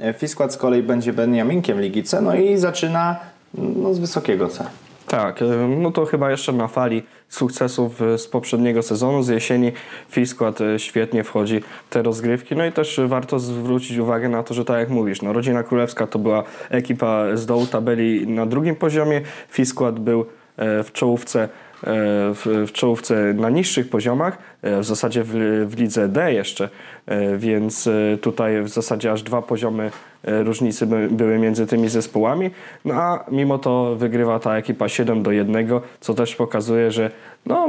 E, 0.00 0.12
Fiskład 0.12 0.52
z 0.52 0.56
kolei 0.56 0.82
będzie 0.82 1.12
Beniaminkiem 1.12 1.80
Ligi 1.80 2.02
C, 2.02 2.20
no 2.20 2.34
i 2.34 2.56
zaczyna 2.56 3.16
no, 3.54 3.94
z 3.94 3.98
wysokiego 3.98 4.48
C. 4.48 4.64
Tak, 5.08 5.42
e, 5.42 5.44
no 5.68 5.90
to 5.90 6.06
chyba 6.06 6.30
jeszcze 6.30 6.52
na 6.52 6.68
fali 6.68 7.02
sukcesów 7.28 8.02
e, 8.02 8.18
z 8.18 8.28
poprzedniego 8.28 8.82
sezonu, 8.82 9.22
z 9.22 9.28
jesieni 9.28 9.72
Fiskład 10.10 10.60
e, 10.60 10.78
świetnie 10.78 11.24
wchodzi 11.24 11.60
w 11.60 11.92
te 11.92 12.02
rozgrywki. 12.02 12.56
No 12.56 12.66
i 12.66 12.72
też 12.72 13.00
warto 13.06 13.38
zwrócić 13.38 13.98
uwagę 13.98 14.28
na 14.28 14.42
to, 14.42 14.54
że 14.54 14.64
tak 14.64 14.78
jak 14.78 14.88
mówisz, 14.88 15.22
no 15.22 15.32
Rodzina 15.32 15.62
Królewska 15.62 16.06
to 16.06 16.18
była 16.18 16.44
ekipa 16.70 17.36
z 17.36 17.46
dołu 17.46 17.66
tabeli 17.66 18.26
na 18.26 18.46
drugim 18.46 18.76
poziomie, 18.76 19.20
Fiskład 19.48 19.98
był 19.98 20.26
w 20.58 20.88
czołówce 20.92 21.48
w, 21.82 22.64
w 22.68 22.72
czołówce 22.72 23.34
na 23.34 23.50
niższych 23.50 23.90
poziomach, 23.90 24.38
e, 24.62 24.80
w 24.80 24.84
zasadzie 24.84 25.22
w, 25.24 25.32
w 25.68 25.78
lidze 25.78 26.08
D 26.08 26.32
jeszcze, 26.32 26.68
e, 27.06 27.36
więc 27.36 27.86
e, 27.86 28.18
tutaj 28.18 28.62
w 28.62 28.68
zasadzie 28.68 29.12
aż 29.12 29.22
dwa 29.22 29.42
poziomy 29.42 29.90
różnicy 30.24 30.86
by, 30.86 31.08
były 31.10 31.38
między 31.38 31.66
tymi 31.66 31.88
zespołami, 31.88 32.50
no 32.84 32.94
a 32.94 33.24
mimo 33.30 33.58
to 33.58 33.96
wygrywa 33.96 34.38
ta 34.38 34.56
ekipa 34.56 34.88
7 34.88 35.22
do 35.22 35.32
1, 35.32 35.68
co 36.00 36.14
też 36.14 36.36
pokazuje, 36.36 36.90
że 36.90 37.10
no, 37.46 37.68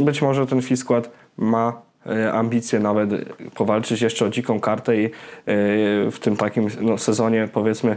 być 0.00 0.22
może 0.22 0.46
ten 0.46 0.62
Fiskład 0.62 1.10
ma 1.36 1.87
ambicje 2.32 2.80
nawet 2.80 3.10
powalczyć 3.54 4.02
jeszcze 4.02 4.24
o 4.24 4.28
dziką 4.28 4.60
kartę 4.60 4.96
i 4.96 5.04
e, 5.04 5.10
w 6.10 6.18
tym 6.20 6.36
takim 6.36 6.68
no, 6.80 6.98
sezonie 6.98 7.48
powiedzmy 7.52 7.96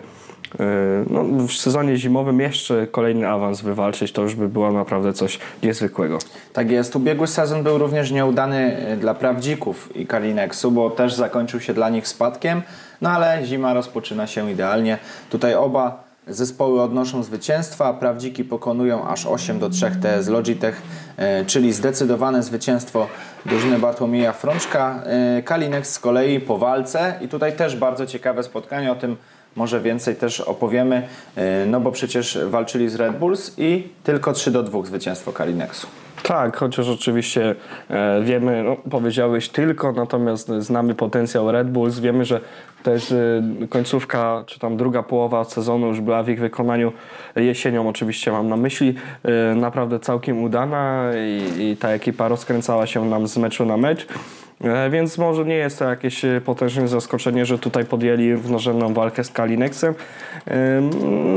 e, 0.60 0.66
no, 1.10 1.24
w 1.48 1.52
sezonie 1.52 1.98
zimowym 1.98 2.40
jeszcze 2.40 2.88
kolejny 2.88 3.30
awans 3.30 3.62
wywalczyć, 3.62 4.12
to 4.12 4.22
już 4.22 4.36
by 4.36 4.50
było 4.50 4.72
naprawdę 4.72 5.14
coś 5.14 5.40
niezwykłego. 5.64 6.18
Tak 6.54 6.72
jest. 6.72 6.96
Ubiegły 6.96 7.28
sezon 7.28 7.64
był 7.64 7.78
również 7.78 8.12
nieudany 8.12 8.78
e, 8.78 8.98
dla 8.98 9.14
prawdzików 9.14 9.96
i 9.96 10.08
Kalineksu, 10.08 10.72
bo 10.72 10.90
też 10.90 11.14
zakończył 11.14 11.60
się 11.60 11.74
dla 11.74 11.90
nich 11.90 12.08
spadkiem, 12.08 12.62
no 13.02 13.10
ale 13.10 13.42
zima 13.46 13.74
rozpoczyna 13.74 14.28
się 14.28 14.52
idealnie. 14.52 14.98
Tutaj 15.30 15.56
oba 15.56 16.11
zespoły 16.28 16.82
odnoszą 16.82 17.24
zwycięstwa, 17.24 17.94
prawdziki 17.94 18.44
pokonują 18.44 19.08
aż 19.08 19.26
8 19.26 19.60
do 19.60 19.70
3 19.70 19.92
TS 20.02 20.28
Logitech, 20.28 20.82
e, 21.18 21.46
czyli 21.46 21.74
zdecydowane 21.74 22.44
zwycięstwo 22.44 23.08
drużyny 23.46 23.80
Bartłomieja 23.80 24.34
Frączka. 24.34 25.04
E, 25.06 25.44
Kalinex 25.44 25.94
z 25.94 26.00
kolei 26.00 26.40
po 26.40 26.58
walce 26.58 27.14
i 27.22 27.28
tutaj 27.28 27.56
też 27.56 27.76
bardzo 27.76 28.06
ciekawe 28.06 28.44
spotkanie, 28.44 28.92
o 28.92 28.96
tym 28.96 29.18
może 29.56 29.82
więcej 29.82 30.16
też 30.16 30.42
opowiemy, 30.42 31.08
e, 31.36 31.66
no 31.66 31.80
bo 31.80 31.92
przecież 31.92 32.40
walczyli 32.46 32.90
z 32.90 32.96
Red 32.96 33.18
Bulls 33.18 33.54
i 33.58 33.88
tylko 34.04 34.34
3 34.34 34.52
do 34.52 34.64
2 34.64 34.86
zwycięstwo 34.86 35.32
Kalinexu. 35.32 35.88
Tak, 36.24 36.58
chociaż 36.58 36.90
oczywiście 36.90 37.56
e, 37.90 38.22
wiemy, 38.24 38.64
no, 38.64 38.78
powiedziałeś 38.90 39.50
tylko, 39.50 39.92
natomiast 39.92 40.48
znamy 40.60 40.96
potencjał 40.96 41.52
Red 41.52 41.72
Bulls, 41.72 42.00
wiemy, 42.00 42.26
że 42.26 42.42
też 42.84 43.12
e, 43.12 43.42
końcówka, 43.70 44.44
czy 44.48 44.60
tam 44.60 44.78
druga 44.78 45.04
połowa 45.04 45.44
sezonu 45.44 45.88
już 45.88 46.02
była 46.02 46.24
w 46.24 46.30
ich 46.30 46.40
wykonaniu 46.40 46.92
jesienią, 47.36 47.90
oczywiście 47.90 48.32
mam 48.32 48.50
na 48.50 48.58
myśli, 48.58 48.96
e, 49.24 49.56
naprawdę 49.56 50.00
całkiem 50.00 50.44
udana 50.44 51.12
i, 51.58 51.64
i 51.64 51.78
ta 51.78 51.90
ekipa 51.90 52.28
rozkręcała 52.28 52.88
się 52.88 53.06
nam 53.06 53.28
z 53.28 53.38
meczu 53.38 53.66
na 53.66 53.78
mecz. 53.78 54.08
E, 54.64 54.90
Więc 54.90 55.18
może 55.18 55.46
nie 55.46 55.56
jest 55.56 55.80
to 55.80 55.86
jakieś 55.90 56.26
e, 56.26 56.42
potężne 56.46 56.88
zaskoczenie, 56.88 57.46
że 57.46 57.60
tutaj 57.60 57.86
podjęli 57.86 58.34
równorzędną 58.34 58.94
walkę 58.94 59.24
z 59.24 59.32
Kalinexem. 59.32 59.94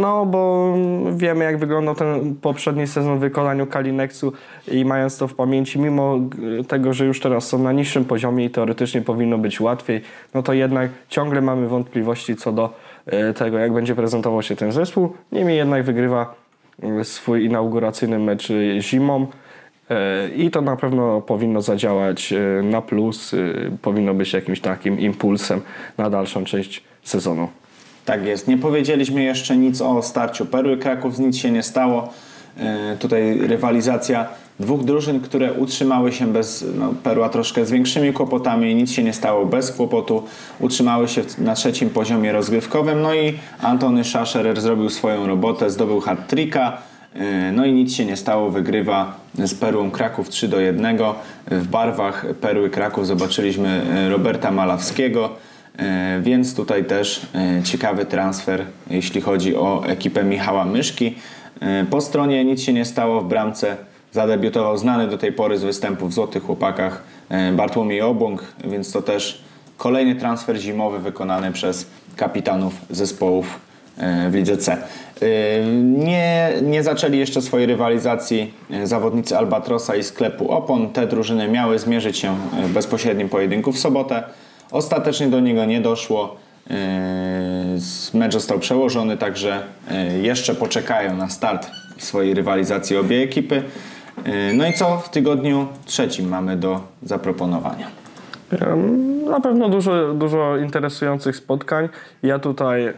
No, 0.00 0.26
bo 0.26 0.75
wiemy 1.16 1.45
jak 1.45 1.59
wyglądał 1.59 1.95
ten 1.95 2.35
poprzedni 2.35 2.87
sezon 2.87 3.16
w 3.19 3.21
wykonaniu 3.21 3.66
Kalinexu 3.66 4.33
i 4.73 4.85
mając 4.85 5.19
to 5.19 5.28
w 5.28 5.35
pamięci, 5.35 5.78
mimo 5.78 6.19
g- 6.19 6.64
tego, 6.64 6.93
że 6.93 7.04
już 7.04 7.21
teraz 7.21 7.47
są 7.49 7.59
na 7.59 7.73
niższym 7.73 8.04
poziomie 8.04 8.45
i 8.45 8.50
teoretycznie 8.50 9.02
powinno 9.02 9.38
być 9.38 9.61
łatwiej, 9.61 10.00
no 10.35 10.43
to 10.43 10.52
jednak 10.52 10.90
ciągle 11.09 11.40
mamy 11.40 11.69
wątpliwości 11.69 12.37
co 12.37 12.52
do 12.52 12.75
e, 13.07 13.33
tego, 13.35 13.59
jak 13.59 13.73
będzie 13.73 13.95
prezentował 13.95 14.43
się 14.43 14.57
ten 14.57 14.73
zespół. 14.73 15.12
Niemniej 15.33 15.57
jednak 15.57 15.83
wygrywa 15.85 16.35
e, 16.83 17.04
swój 17.04 17.45
inauguracyjny 17.45 18.19
mecz 18.19 18.50
e, 18.50 18.81
zimą. 18.81 19.26
E, 19.91 20.29
I 20.29 20.50
to 20.50 20.61
na 20.61 20.76
pewno 20.76 21.21
powinno 21.21 21.62
zadziałać 21.62 22.33
e, 22.33 22.62
na 22.62 22.83
plus, 22.83 23.35
e, 23.35 23.37
powinno 23.83 24.14
być 24.14 24.33
jakimś 24.33 24.61
takim 24.61 25.00
impulsem 25.00 25.61
na 25.99 26.11
dalszą 26.11 26.45
część 26.45 26.83
sezonu. 27.03 27.49
Tak 28.05 28.25
jest. 28.26 28.49
Nie 28.49 28.59
powiedzieliśmy 28.59 29.23
jeszcze 29.23 29.57
nic 29.57 29.81
o 29.81 30.03
starciu 30.03 30.47
Perły 30.47 30.76
Kraków, 30.76 31.19
nic 31.19 31.37
się 31.37 31.50
nie 31.50 31.62
stało. 31.62 32.12
Tutaj 32.99 33.38
rywalizacja 33.38 34.29
dwóch 34.61 34.85
drużyn, 34.85 35.21
które 35.21 35.53
utrzymały 35.53 36.12
się 36.12 36.33
bez, 36.33 36.64
no, 36.79 36.95
Perła 37.03 37.29
troszkę 37.29 37.67
z 37.67 37.71
większymi 37.71 38.12
kłopotami 38.12 38.75
nic 38.75 38.93
się 38.93 39.03
nie 39.03 39.12
stało 39.12 39.47
bez 39.47 39.73
kłopotu. 39.73 40.23
Utrzymały 40.61 41.09
się 41.09 41.23
na 41.38 41.55
trzecim 41.55 41.91
poziomie 41.91 42.33
rozgrywkowym. 42.33 43.03
No 43.03 43.14
i 43.14 43.38
Antony 43.62 44.05
Szaszerer 44.05 44.61
zrobił 44.61 44.91
swoją 44.91 45.26
robotę, 45.26 45.71
zdobył 45.71 46.00
hat-tricka. 46.00 46.73
E, 47.14 47.52
No 47.52 47.64
i 47.66 47.73
nic 47.73 47.94
się 47.94 48.04
nie 48.04 48.16
stało, 48.16 48.50
wygrywa 48.50 49.16
z 49.38 49.54
Perłą 49.54 49.90
Kraków 49.90 50.28
3 50.28 50.49
do 50.49 50.61
1. 50.61 50.99
W 51.50 51.66
barwach 51.66 52.26
Perły 52.40 52.71
Kraków 52.71 53.06
zobaczyliśmy 53.06 53.83
e, 53.94 54.09
Roberta 54.09 54.50
Malawskiego. 54.50 55.30
E, 55.78 56.21
Więc 56.23 56.54
tutaj 56.54 56.85
też 56.85 57.26
ciekawy 57.64 58.06
transfer, 58.06 58.64
jeśli 58.90 59.21
chodzi 59.21 59.56
o 59.56 59.83
ekipę 59.87 60.25
Michała 60.25 60.64
Myszki. 60.64 61.14
Po 61.90 62.00
stronie 62.00 62.44
nic 62.44 62.61
się 62.62 62.73
nie 62.73 62.85
stało 62.85 63.21
w 63.21 63.28
bramce. 63.28 63.76
Zadebiutował 64.12 64.78
znany 64.78 65.09
do 65.09 65.18
tej 65.18 65.33
pory 65.33 65.59
z 65.59 65.64
występów 65.64 66.11
w 66.11 66.12
Złotych 66.12 66.42
Chłopakach 66.42 67.02
Bartłomiej 67.56 68.00
Obłąk, 68.00 68.44
więc 68.64 68.92
to 68.92 69.02
też 69.02 69.44
kolejny 69.76 70.14
transfer 70.14 70.56
zimowy 70.56 70.99
wykonany 70.99 71.52
przez 71.52 71.87
kapitanów 72.16 72.75
zespołów 72.90 73.61
w 74.30 74.34
Lidze 74.34 74.56
C. 74.56 74.72
E, 74.72 75.64
Nie, 75.82 76.52
nie 76.62 76.82
zaczęli 76.82 77.18
jeszcze 77.18 77.42
swojej 77.42 77.66
rywalizacji 77.66 78.54
e, 78.70 78.86
zawodnicy 78.86 79.36
Albatrosa 79.38 79.96
i 79.96 80.02
sklepu 80.02 80.50
Opon. 80.50 80.90
Te 80.90 81.06
drużyny 81.06 81.48
miały 81.48 81.78
zmierzyć 81.78 82.18
się 82.18 82.36
e, 82.58 82.66
w 82.66 82.72
bezpośrednim 82.72 83.28
pojedynku 83.28 83.72
w 83.72 83.78
sobotę. 83.78 84.22
Ostatecznie 84.70 85.26
do 85.26 85.40
niego 85.40 85.64
nie 85.64 85.80
doszło. 85.80 86.36
Mecz 88.14 88.32
został 88.32 88.58
przełożony, 88.58 89.16
także 89.16 89.62
jeszcze 90.22 90.54
poczekają 90.54 91.16
na 91.16 91.28
start 91.28 91.70
swojej 91.98 92.34
rywalizacji 92.34 92.96
obie 92.96 93.22
ekipy. 93.22 93.62
No 94.54 94.66
i 94.66 94.72
co 94.72 94.98
w 94.98 95.08
tygodniu 95.08 95.66
trzecim 95.84 96.28
mamy 96.28 96.56
do 96.56 96.80
zaproponowania? 97.02 98.03
Na 99.30 99.40
pewno 99.40 99.68
dużo, 99.68 100.14
dużo 100.14 100.56
interesujących 100.56 101.36
spotkań. 101.36 101.88
Ja 102.22 102.38
tutaj 102.38 102.86
e, 102.86 102.94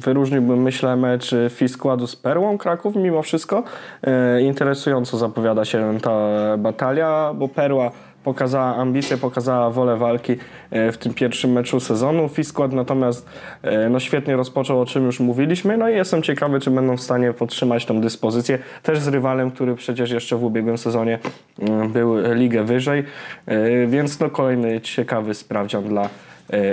wyróżniłbym, 0.00 0.62
myślę, 0.62 0.96
mecz 0.96 1.34
Fiskładu 1.50 2.06
z 2.06 2.16
Perłą 2.16 2.58
Kraków 2.58 2.96
mimo 2.96 3.22
wszystko. 3.22 3.62
E, 4.02 4.42
Interesująco 4.42 5.16
zapowiada 5.16 5.64
się 5.64 5.98
ta 6.02 6.18
batalia, 6.58 7.32
bo 7.34 7.48
Perła 7.48 7.90
pokazała 8.26 8.76
ambicje, 8.76 9.16
pokazała 9.16 9.70
wolę 9.70 9.96
walki 9.96 10.32
e, 10.70 10.92
w 10.92 10.98
tym 10.98 11.14
pierwszym 11.14 11.52
meczu 11.52 11.80
sezonu. 11.80 12.28
Fiskład 12.28 12.72
natomiast 12.72 13.28
e, 13.62 13.88
no, 13.88 14.00
świetnie 14.00 14.36
rozpoczął, 14.36 14.80
o 14.80 14.86
czym 14.86 15.06
już 15.06 15.20
mówiliśmy. 15.20 15.76
No 15.76 15.88
i 15.88 15.94
jestem 15.94 16.22
ciekawy, 16.22 16.60
czy 16.60 16.70
będą 16.70 16.96
w 16.96 17.00
stanie 17.00 17.32
podtrzymać 17.32 17.86
tą 17.86 18.00
dyspozycję. 18.00 18.58
Też 18.82 18.98
z 18.98 19.08
rywalem, 19.08 19.50
który 19.50 19.74
przecież 19.74 20.10
jeszcze 20.10 20.36
w 20.36 20.44
ubiegłym 20.44 20.78
sezonie 20.78 21.18
mm, 21.58 21.92
był 21.92 22.34
ligę 22.34 22.64
wyżej. 22.64 23.04
E, 23.46 23.86
Więc 23.86 24.20
no, 24.20 24.30
kolejny 24.30 24.80
ciekawy 24.80 25.34
sprawdzian 25.34 25.84
dla 25.84 26.08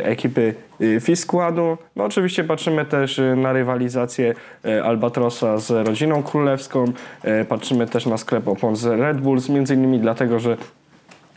ekipy 0.03 0.53
e, 0.81 0.99
Fiskładu. 0.99 1.77
No 1.95 2.03
oczywiście 2.03 2.43
patrzymy 2.43 2.85
też 2.85 3.19
e, 3.19 3.35
na 3.35 3.53
rywalizację 3.53 4.33
Albatrosa 4.83 5.57
z 5.57 5.87
rodziną 5.87 6.23
królewską. 6.23 6.85
Patrzymy 7.49 7.87
też 7.87 8.05
na 8.05 8.17
sklep 8.17 8.47
opon 8.47 8.75
z 8.75 8.85
Red 8.85 9.21
Bulls, 9.21 9.49
między 9.49 9.73
innymi 9.73 9.99
dlatego, 9.99 10.39
że 10.39 10.57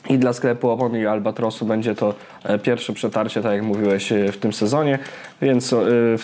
I 0.09 0.19
dla 0.19 0.33
sklepu 0.33 0.71
Opon 0.71 0.97
i 0.97 1.07
Albatrosu 1.07 1.67
będzie 1.67 1.95
to 1.95 2.15
e, 2.45 2.59
pierwsze 2.59 2.93
przetarcie, 2.93 3.43
tak 3.43 3.53
jak 3.53 3.63
mówiłeś, 3.63 4.13
e, 4.13 4.33
w 4.33 4.39
tym 4.39 4.53
sezonie, 4.53 4.99
więc, 5.43 5.73
e, 5.73 5.79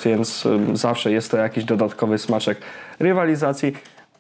więc 0.05 0.49
zawsze 0.73 1.13
jest 1.13 1.31
to 1.31 1.37
jakiś 1.37 1.65
dodatkowy 1.65 2.19
smaczek 2.19 2.59
rywalizacji. 3.01 3.73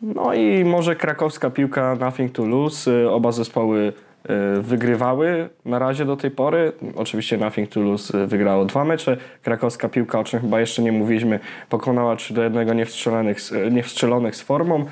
No 0.02 0.34
i 0.34 0.64
może 0.64 0.96
krakowska 0.96 1.50
piłka 1.50 1.96
Nothing 2.00 2.32
to 2.32 2.44
Lose. 2.44 3.10
Oba 3.10 3.32
zespoły 3.32 3.92
wygrywały 4.60 5.48
na 5.64 5.78
razie 5.78 6.04
do 6.04 6.16
tej 6.16 6.30
pory. 6.30 6.72
Oczywiście 6.96 7.38
Nothing 7.38 7.70
to 7.70 7.80
Lose 7.80 8.26
wygrało 8.26 8.64
dwa 8.64 8.84
mecze. 8.84 9.16
Krakowska 9.42 9.88
piłka, 9.88 10.18
o 10.18 10.24
czym 10.24 10.40
chyba 10.40 10.60
jeszcze 10.60 10.82
nie 10.82 10.92
mówiliśmy, 10.92 11.40
pokonała 11.68 12.16
3 12.16 12.34
do 12.34 12.42
1 12.42 12.76
niewstrzelonych, 12.76 13.38
niewstrzelonych 13.70 14.36
z 14.36 14.42
formą. 14.42 14.84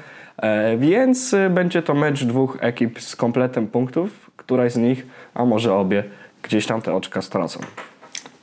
Więc 0.78 1.34
będzie 1.50 1.82
to 1.82 1.94
mecz 1.94 2.24
dwóch 2.24 2.58
ekip 2.60 3.00
z 3.00 3.16
kompletem 3.16 3.66
punktów 3.66 4.29
któraś 4.50 4.72
z 4.72 4.76
nich, 4.76 5.06
a 5.34 5.44
może 5.44 5.74
obie, 5.74 6.04
gdzieś 6.42 6.66
tam 6.66 6.82
te 6.82 6.94
oczka 6.94 7.22
stracą. 7.22 7.60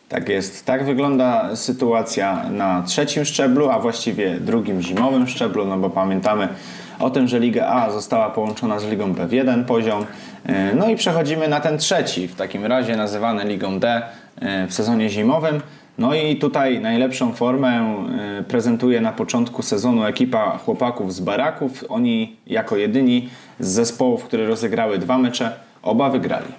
Tak 0.09 0.29
jest. 0.29 0.65
Tak 0.65 0.85
wygląda 0.85 1.55
sytuacja 1.55 2.49
na 2.49 2.83
trzecim 2.83 3.25
szczeblu, 3.25 3.69
a 3.69 3.79
właściwie 3.79 4.39
drugim 4.39 4.81
zimowym 4.81 5.27
szczeblu, 5.27 5.65
no 5.65 5.77
bo 5.77 5.89
pamiętamy 5.89 6.47
o 6.99 7.09
tym, 7.09 7.27
że 7.27 7.39
Liga 7.39 7.67
A 7.67 7.91
została 7.91 8.29
połączona 8.29 8.79
z 8.79 8.85
Ligą 8.85 9.13
B 9.13 9.27
w 9.27 9.31
jeden 9.31 9.65
poziom. 9.65 10.05
E, 10.45 10.75
no 10.75 10.89
i 10.89 10.95
przechodzimy 10.95 11.47
na 11.47 11.59
ten 11.59 11.77
trzeci, 11.77 12.27
w 12.27 12.35
takim 12.35 12.65
razie 12.65 12.95
nazywany 12.95 13.43
Ligą 13.43 13.79
D 13.79 14.01
e, 14.41 14.67
w 14.67 14.73
sezonie 14.73 15.09
zimowym. 15.09 15.61
No 15.97 16.15
i 16.15 16.35
tutaj 16.35 16.79
najlepszą 16.79 17.33
formę 17.33 17.69
e, 17.69 18.43
prezentuje 18.43 19.01
na 19.01 19.11
początku 19.11 19.61
sezonu 19.61 20.05
ekipa 20.05 20.57
chłopaków 20.57 21.13
z 21.13 21.19
Baraków. 21.19 21.83
Oni 21.89 22.35
jako 22.47 22.77
jedyni 22.77 23.29
z 23.59 23.67
zespołów, 23.67 24.23
które 24.23 24.47
rozegrały 24.47 24.97
dwa 24.97 25.17
mecze, 25.17 25.66
Oba 25.81 26.09
wygrali. 26.09 26.51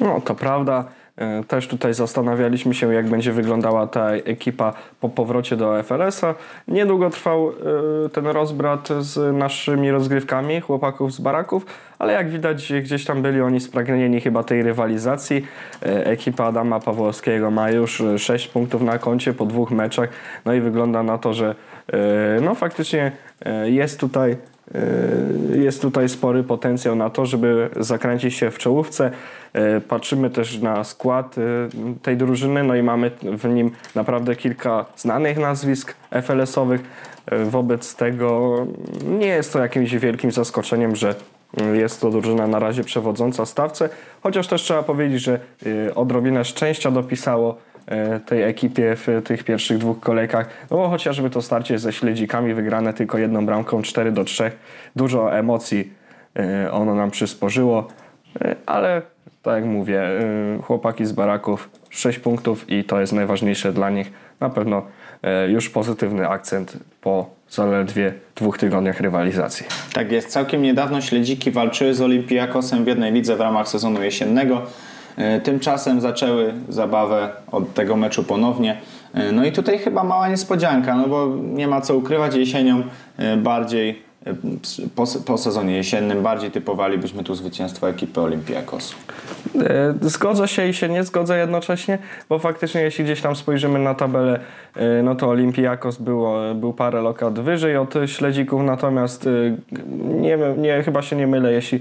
No, 0.00 0.20
to 0.20 0.34
prawda. 0.34 0.84
E, 1.16 1.44
też 1.44 1.68
tutaj 1.68 1.94
zastanawialiśmy 1.94 2.74
się, 2.74 2.94
jak 2.94 3.08
będzie 3.08 3.32
wyglądała 3.32 3.86
ta 3.86 4.10
ekipa 4.10 4.72
po 5.00 5.08
powrocie 5.08 5.56
do 5.56 5.82
FLS-a. 5.82 6.34
Niedługo 6.68 7.10
trwał 7.10 7.48
e, 7.48 8.08
ten 8.08 8.26
rozbrat 8.26 8.88
z 9.00 9.36
naszymi 9.36 9.90
rozgrywkami 9.90 10.60
chłopaków 10.60 11.12
z 11.12 11.20
baraków, 11.20 11.66
ale 11.98 12.12
jak 12.12 12.30
widać, 12.30 12.72
gdzieś 12.82 13.04
tam 13.04 13.22
byli 13.22 13.40
oni 13.40 13.60
spragnieni 13.60 14.20
chyba 14.20 14.42
tej 14.42 14.62
rywalizacji. 14.62 15.46
E, 15.82 16.06
ekipa 16.06 16.44
Adama 16.44 16.80
Pawłowskiego 16.80 17.50
ma 17.50 17.70
już 17.70 18.02
6 18.16 18.48
punktów 18.48 18.82
na 18.82 18.98
koncie 18.98 19.32
po 19.32 19.46
dwóch 19.46 19.70
meczach, 19.70 20.08
no 20.44 20.54
i 20.54 20.60
wygląda 20.60 21.02
na 21.02 21.18
to, 21.18 21.34
że 21.34 21.54
no 22.40 22.54
faktycznie 22.54 23.12
jest 23.64 24.00
tutaj 24.00 24.36
E, 24.74 25.56
jest 25.56 25.82
tutaj 25.82 26.08
spory 26.08 26.42
potencjał 26.42 26.96
na 26.96 27.10
to, 27.10 27.26
żeby 27.26 27.70
zakręcić 27.76 28.34
się 28.34 28.50
w 28.50 28.58
czołówce. 28.58 29.10
E, 29.52 29.80
patrzymy 29.80 30.30
też 30.30 30.60
na 30.60 30.84
skład 30.84 31.36
e, 31.38 31.40
tej 32.02 32.16
drużyny, 32.16 32.64
no 32.64 32.74
i 32.74 32.82
mamy 32.82 33.10
w 33.22 33.48
nim 33.48 33.70
naprawdę 33.94 34.36
kilka 34.36 34.84
znanych 34.96 35.38
nazwisk 35.38 35.94
FLS-owych. 36.10 36.80
Wobec 37.44 37.96
tego 37.96 38.56
nie 39.08 39.26
jest 39.26 39.52
to 39.52 39.58
jakimś 39.58 39.94
wielkim 39.94 40.32
zaskoczeniem, 40.32 40.96
że 40.96 41.14
jest 41.72 42.00
to 42.00 42.10
drużyna 42.10 42.46
na 42.46 42.58
razie 42.58 42.84
przewodząca 42.84 43.46
stawce, 43.46 43.88
chociaż 44.22 44.48
też 44.48 44.62
trzeba 44.62 44.82
powiedzieć, 44.82 45.22
że 45.22 45.40
odrobinę 45.94 46.44
szczęścia 46.44 46.90
dopisało 46.90 47.56
E, 47.73 47.73
tej 48.26 48.42
ekipie 48.42 48.96
w 48.96 49.22
tych 49.24 49.44
pierwszych 49.44 49.78
dwóch 49.78 50.00
kolejkach. 50.00 50.48
No 50.70 50.76
bo 50.76 50.88
chociażby 50.88 51.30
to 51.30 51.42
starcie 51.42 51.78
ze 51.78 51.92
śledzikami 51.92 52.54
wygrane 52.54 52.94
tylko 52.94 53.18
jedną 53.18 53.46
bramką 53.46 53.82
4 53.82 54.12
do 54.12 54.24
3. 54.24 54.50
Dużo 54.96 55.38
emocji 55.38 55.92
e, 56.36 56.72
ono 56.72 56.94
nam 56.94 57.10
przysporzyło, 57.10 57.88
e, 58.40 58.56
ale 58.66 59.02
tak 59.42 59.54
jak 59.54 59.64
mówię, 59.64 60.02
chłopaki 60.62 61.06
z 61.06 61.12
baraków 61.12 61.70
6 61.90 62.18
punktów 62.18 62.70
i 62.70 62.84
to 62.84 63.00
jest 63.00 63.12
najważniejsze 63.12 63.72
dla 63.72 63.90
nich. 63.90 64.12
Na 64.40 64.50
pewno 64.50 64.82
już 65.48 65.70
pozytywny 65.70 66.28
akcent 66.28 66.76
po 67.00 67.30
zaledwie 67.50 68.14
dwóch 68.36 68.58
tygodniach 68.58 69.00
rywalizacji. 69.00 69.66
Tak 69.92 70.12
jest. 70.12 70.28
Całkiem 70.28 70.62
niedawno 70.62 71.00
śledziki 71.00 71.50
walczyły 71.50 71.94
z 71.94 72.00
Olympiakosem 72.00 72.84
w 72.84 72.86
jednej 72.86 73.12
lidze 73.12 73.36
w 73.36 73.40
ramach 73.40 73.68
sezonu 73.68 74.02
jesiennego. 74.02 74.62
E, 75.16 75.40
tymczasem 75.40 76.00
zaczęły 76.00 76.54
zabawę 76.68 77.28
od 77.52 77.74
tego 77.74 77.96
meczu 77.96 78.24
ponownie. 78.24 78.80
E, 79.14 79.32
no 79.32 79.44
i 79.44 79.52
tutaj 79.52 79.78
chyba 79.78 80.04
mała 80.04 80.28
niespodzianka, 80.28 80.94
no 80.94 81.08
bo 81.08 81.36
nie 81.42 81.68
ma 81.68 81.80
co 81.80 81.96
ukrywać 81.96 82.34
jesienią 82.34 82.82
e, 83.16 83.36
bardziej 83.36 84.02
po, 84.94 85.04
po, 85.26 85.38
sezonie 85.38 85.76
jesiennym 85.76 86.22
bardziej 86.22 86.50
typowalibyśmy 86.50 87.24
tu 87.24 87.34
zwycięstwo 87.34 87.88
ekipy 87.88 88.20
Olympiakosu. 88.20 88.96
E, 89.60 89.94
zgodzę 90.00 90.48
się 90.48 90.68
i 90.68 90.74
się 90.74 90.88
nie 90.88 91.04
zgodzę 91.04 91.38
jednocześnie, 91.38 91.98
bo 92.28 92.38
faktycznie 92.38 92.80
jeśli 92.80 93.04
gdzieś 93.04 93.20
tam 93.20 93.36
spojrzymy 93.36 93.78
na 93.78 93.94
tabelę, 93.94 94.40
e, 94.76 95.02
no 95.02 95.14
to 95.14 95.28
Olympiakos 95.28 95.96
było, 95.96 96.54
był 96.54 96.72
parę 96.72 97.02
lokat 97.02 97.40
wyżej 97.40 97.76
od 97.76 97.94
śledzików, 98.06 98.62
natomiast 98.62 99.26
e, 99.26 99.30
nie, 99.98 100.38
nie, 100.56 100.82
chyba 100.82 101.02
się 101.02 101.16
nie 101.16 101.26
mylę, 101.26 101.52
jeśli 101.52 101.80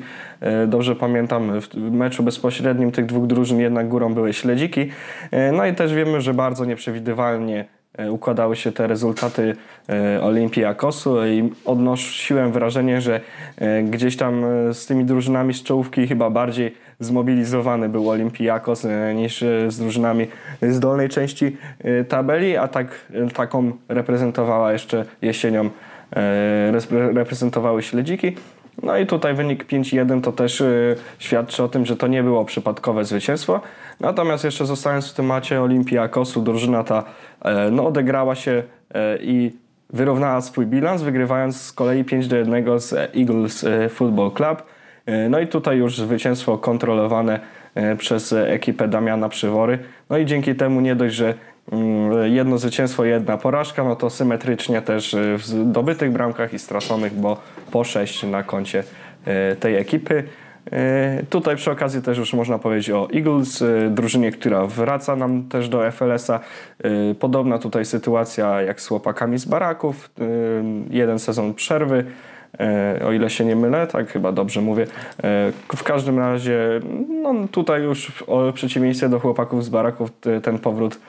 dobrze 0.68 0.96
pamiętam, 0.96 1.62
w 1.62 1.92
meczu 1.92 2.24
bezpośrednim 2.24 2.92
tych 2.92 3.06
dwóch 3.06 3.28
drużyn 3.28 3.60
jednak 3.60 3.88
górą 3.88 4.14
były 4.14 4.34
śledziki. 4.34 4.90
No 5.54 5.66
i 5.66 5.74
też 5.74 5.94
wiemy, 5.94 6.22
że 6.22 6.34
bardzo 6.34 6.66
nieprzewidywalnie 6.66 7.66
układały 8.10 8.56
się 8.56 8.72
te 8.72 8.88
rezultaty 8.88 9.56
e, 9.90 10.22
Olimpiakosu 10.22 11.26
i 11.26 11.52
odnosiłem 11.66 12.52
wrażenie, 12.52 13.02
że 13.02 13.22
e, 13.58 13.84
gdzieś 13.84 14.18
tam 14.18 14.46
z 14.74 14.86
tymi 14.86 15.06
drużynami 15.06 15.54
z 15.54 15.64
czołówki 15.64 16.08
chyba 16.08 16.30
bardziej 16.30 16.76
zmobilizowany 17.00 17.90
był 17.90 18.10
Olimpiakos 18.10 18.88
niż 19.16 19.40
z 19.68 19.78
drużynami 19.78 20.28
z 20.62 20.80
dolnej 20.80 21.10
części 21.10 21.58
tabeli, 22.10 22.58
a 22.58 22.68
tak, 22.68 23.12
taką 23.34 23.72
reprezentowała 23.90 24.74
jeszcze 24.74 25.06
jesienią 25.22 25.70
reprezentowały 27.14 27.84
śledziki. 27.84 28.36
No 28.84 28.98
i 28.98 29.06
tutaj 29.06 29.34
wynik 29.34 29.66
5-1 29.66 30.22
to 30.22 30.32
też 30.32 30.64
świadczy 31.20 31.64
o 31.64 31.68
tym, 31.68 31.86
że 31.86 31.96
to 31.98 32.08
nie 32.08 32.24
było 32.24 32.46
przypadkowe 32.46 33.06
zwycięstwo. 33.06 33.62
Natomiast 34.00 34.44
jeszcze 34.44 34.66
zostając 34.66 35.12
w 35.12 35.14
temacie 35.14 35.62
Olimpiakosu, 35.62 36.42
drużyna 36.42 36.84
ta 36.84 37.00
e, 37.00 37.04
no, 37.72 37.88
odegrała 37.88 38.36
się 38.36 38.64
e, 38.94 39.18
i 39.22 39.52
wyrównała 39.90 40.42
swój 40.42 40.66
bilans, 40.66 41.02
wygrywając 41.02 41.62
z 41.62 41.72
kolei 41.72 42.04
5 42.04 42.28
do 42.28 42.36
1 42.36 42.80
z 42.80 42.94
Eagles 42.94 43.64
e, 43.64 43.90
Football 43.90 44.32
Club. 44.32 44.64
No 45.30 45.40
i 45.40 45.48
tutaj 45.48 45.78
już 45.78 45.98
zwycięstwo 45.98 46.58
kontrolowane 46.58 47.40
przez 47.98 48.34
ekipę 48.34 48.88
Damiana 48.88 49.30
Przywory. 49.30 49.80
No 50.10 50.18
i 50.18 50.26
dzięki 50.26 50.56
temu 50.56 50.82
nie 50.82 50.96
dość, 50.96 51.16
że 51.16 51.34
Mm, 51.72 52.34
jedno 52.34 52.58
zwycięstwo, 52.58 53.06
jedna 53.06 53.38
porażka, 53.38 53.84
no 53.84 53.96
to 53.96 54.10
symetrycznie 54.10 54.82
też 54.82 55.16
w 55.38 55.46
zdobytych 55.46 56.12
bramkach 56.12 56.54
i 56.54 56.60
straconych, 56.60 57.14
bo 57.14 57.38
po 57.72 57.84
6 57.84 58.24
na 58.24 58.44
koncie 58.44 58.84
e, 59.26 59.56
tej 59.56 59.76
ekipy. 59.76 60.24
E, 60.72 61.24
tutaj 61.30 61.56
przy 61.56 61.72
okazji 61.72 62.02
też 62.02 62.18
już 62.18 62.34
można 62.34 62.60
powiedzieć 62.60 62.90
o 62.90 63.08
Eagles, 63.14 63.62
e, 63.62 63.90
drużynie, 63.90 64.32
która 64.32 64.66
wraca 64.66 65.16
nam 65.16 65.44
też 65.44 65.70
do 65.70 65.92
FLS-a. 65.92 66.40
Podobna 67.20 67.60
tutaj 67.60 67.86
sytuacja 67.86 68.62
jak 68.62 68.82
z 68.82 68.88
chłopakami 68.88 69.38
z 69.38 69.46
Baraków. 69.46 70.10
Jeden 70.90 71.20
sezon 71.20 71.54
przerwy, 71.54 72.06
o 73.06 73.12
ile 73.12 73.30
się 73.30 73.46
nie 73.46 73.56
mylę, 73.56 73.88
tak 73.88 74.10
chyba 74.10 74.32
dobrze 74.32 74.62
mówię. 74.62 74.88
W 75.76 75.84
każdym 75.84 76.20
razie, 76.20 76.60
no 77.10 77.34
tutaj 77.52 77.82
już 77.82 78.12
w 78.28 78.54
przeciwieństwie 78.54 79.10
do 79.10 79.20
chłopaków 79.20 79.66
z 79.66 79.70
Baraków 79.70 80.10
ten 80.44 80.60
powrót 80.60 81.00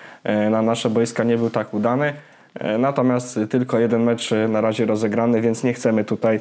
na 0.51 0.63
nasze 0.63 0.91
boiska 0.91 1.25
nie 1.25 1.37
był 1.37 1.51
tak 1.51 1.75
udany. 1.75 2.13
Natomiast 2.79 3.41
tylko 3.51 3.79
jeden 3.79 4.03
mecz 4.03 4.31
na 4.49 4.61
razie 4.61 4.87
rozegrany, 4.87 5.41
więc 5.41 5.65
nie 5.65 5.73
chcemy 5.73 6.05
tutaj 6.05 6.41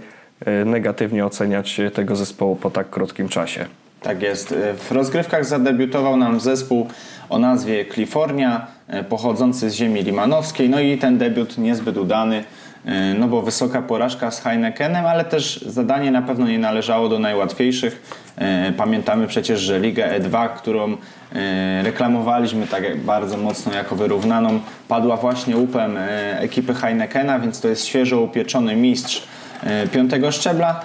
negatywnie 0.65 1.25
oceniać 1.25 1.81
tego 1.93 2.15
zespołu 2.15 2.55
po 2.55 2.69
tak 2.69 2.89
krótkim 2.89 3.29
czasie. 3.29 3.65
Tak 4.01 4.21
jest. 4.21 4.55
W 4.77 4.91
rozgrywkach 4.91 5.45
zadebiutował 5.45 6.17
nam 6.17 6.39
zespół 6.39 6.87
o 7.29 7.39
nazwie 7.39 7.85
Kalifornia, 7.85 8.67
pochodzący 9.09 9.69
z 9.69 9.73
ziemi 9.73 10.03
limanowskiej. 10.03 10.69
No 10.69 10.79
i 10.79 10.97
ten 10.97 11.17
debiut 11.17 11.57
niezbyt 11.57 11.97
udany. 11.97 12.43
E, 12.85 13.13
no 13.13 13.27
bo 13.27 13.41
wysoka 13.41 13.81
porażka 13.81 14.31
z 14.31 14.41
Heinekenem, 14.41 15.05
ale 15.05 15.25
też 15.25 15.61
zadanie 15.61 16.11
na 16.11 16.21
pewno 16.21 16.47
nie 16.47 16.59
należało 16.59 17.09
do 17.09 17.19
najłatwiejszych. 17.19 18.15
E, 18.37 18.71
pamiętamy 18.71 19.27
przecież, 19.27 19.59
że 19.59 19.79
Ligę 19.79 20.19
E2, 20.19 20.49
którą 20.49 20.97
e, 21.33 21.83
reklamowaliśmy 21.83 22.67
tak 22.67 22.97
bardzo 22.97 23.37
mocno 23.37 23.73
jako 23.73 23.95
wyrównaną, 23.95 24.59
padła 24.87 25.17
właśnie 25.17 25.57
łupem 25.57 25.97
ekipy 26.37 26.73
Heinekena, 26.73 27.39
więc 27.39 27.61
to 27.61 27.67
jest 27.67 27.85
świeżo 27.85 28.21
upieczony 28.21 28.75
mistrz 28.75 29.27
piątego 29.91 30.31
szczebla. 30.31 30.81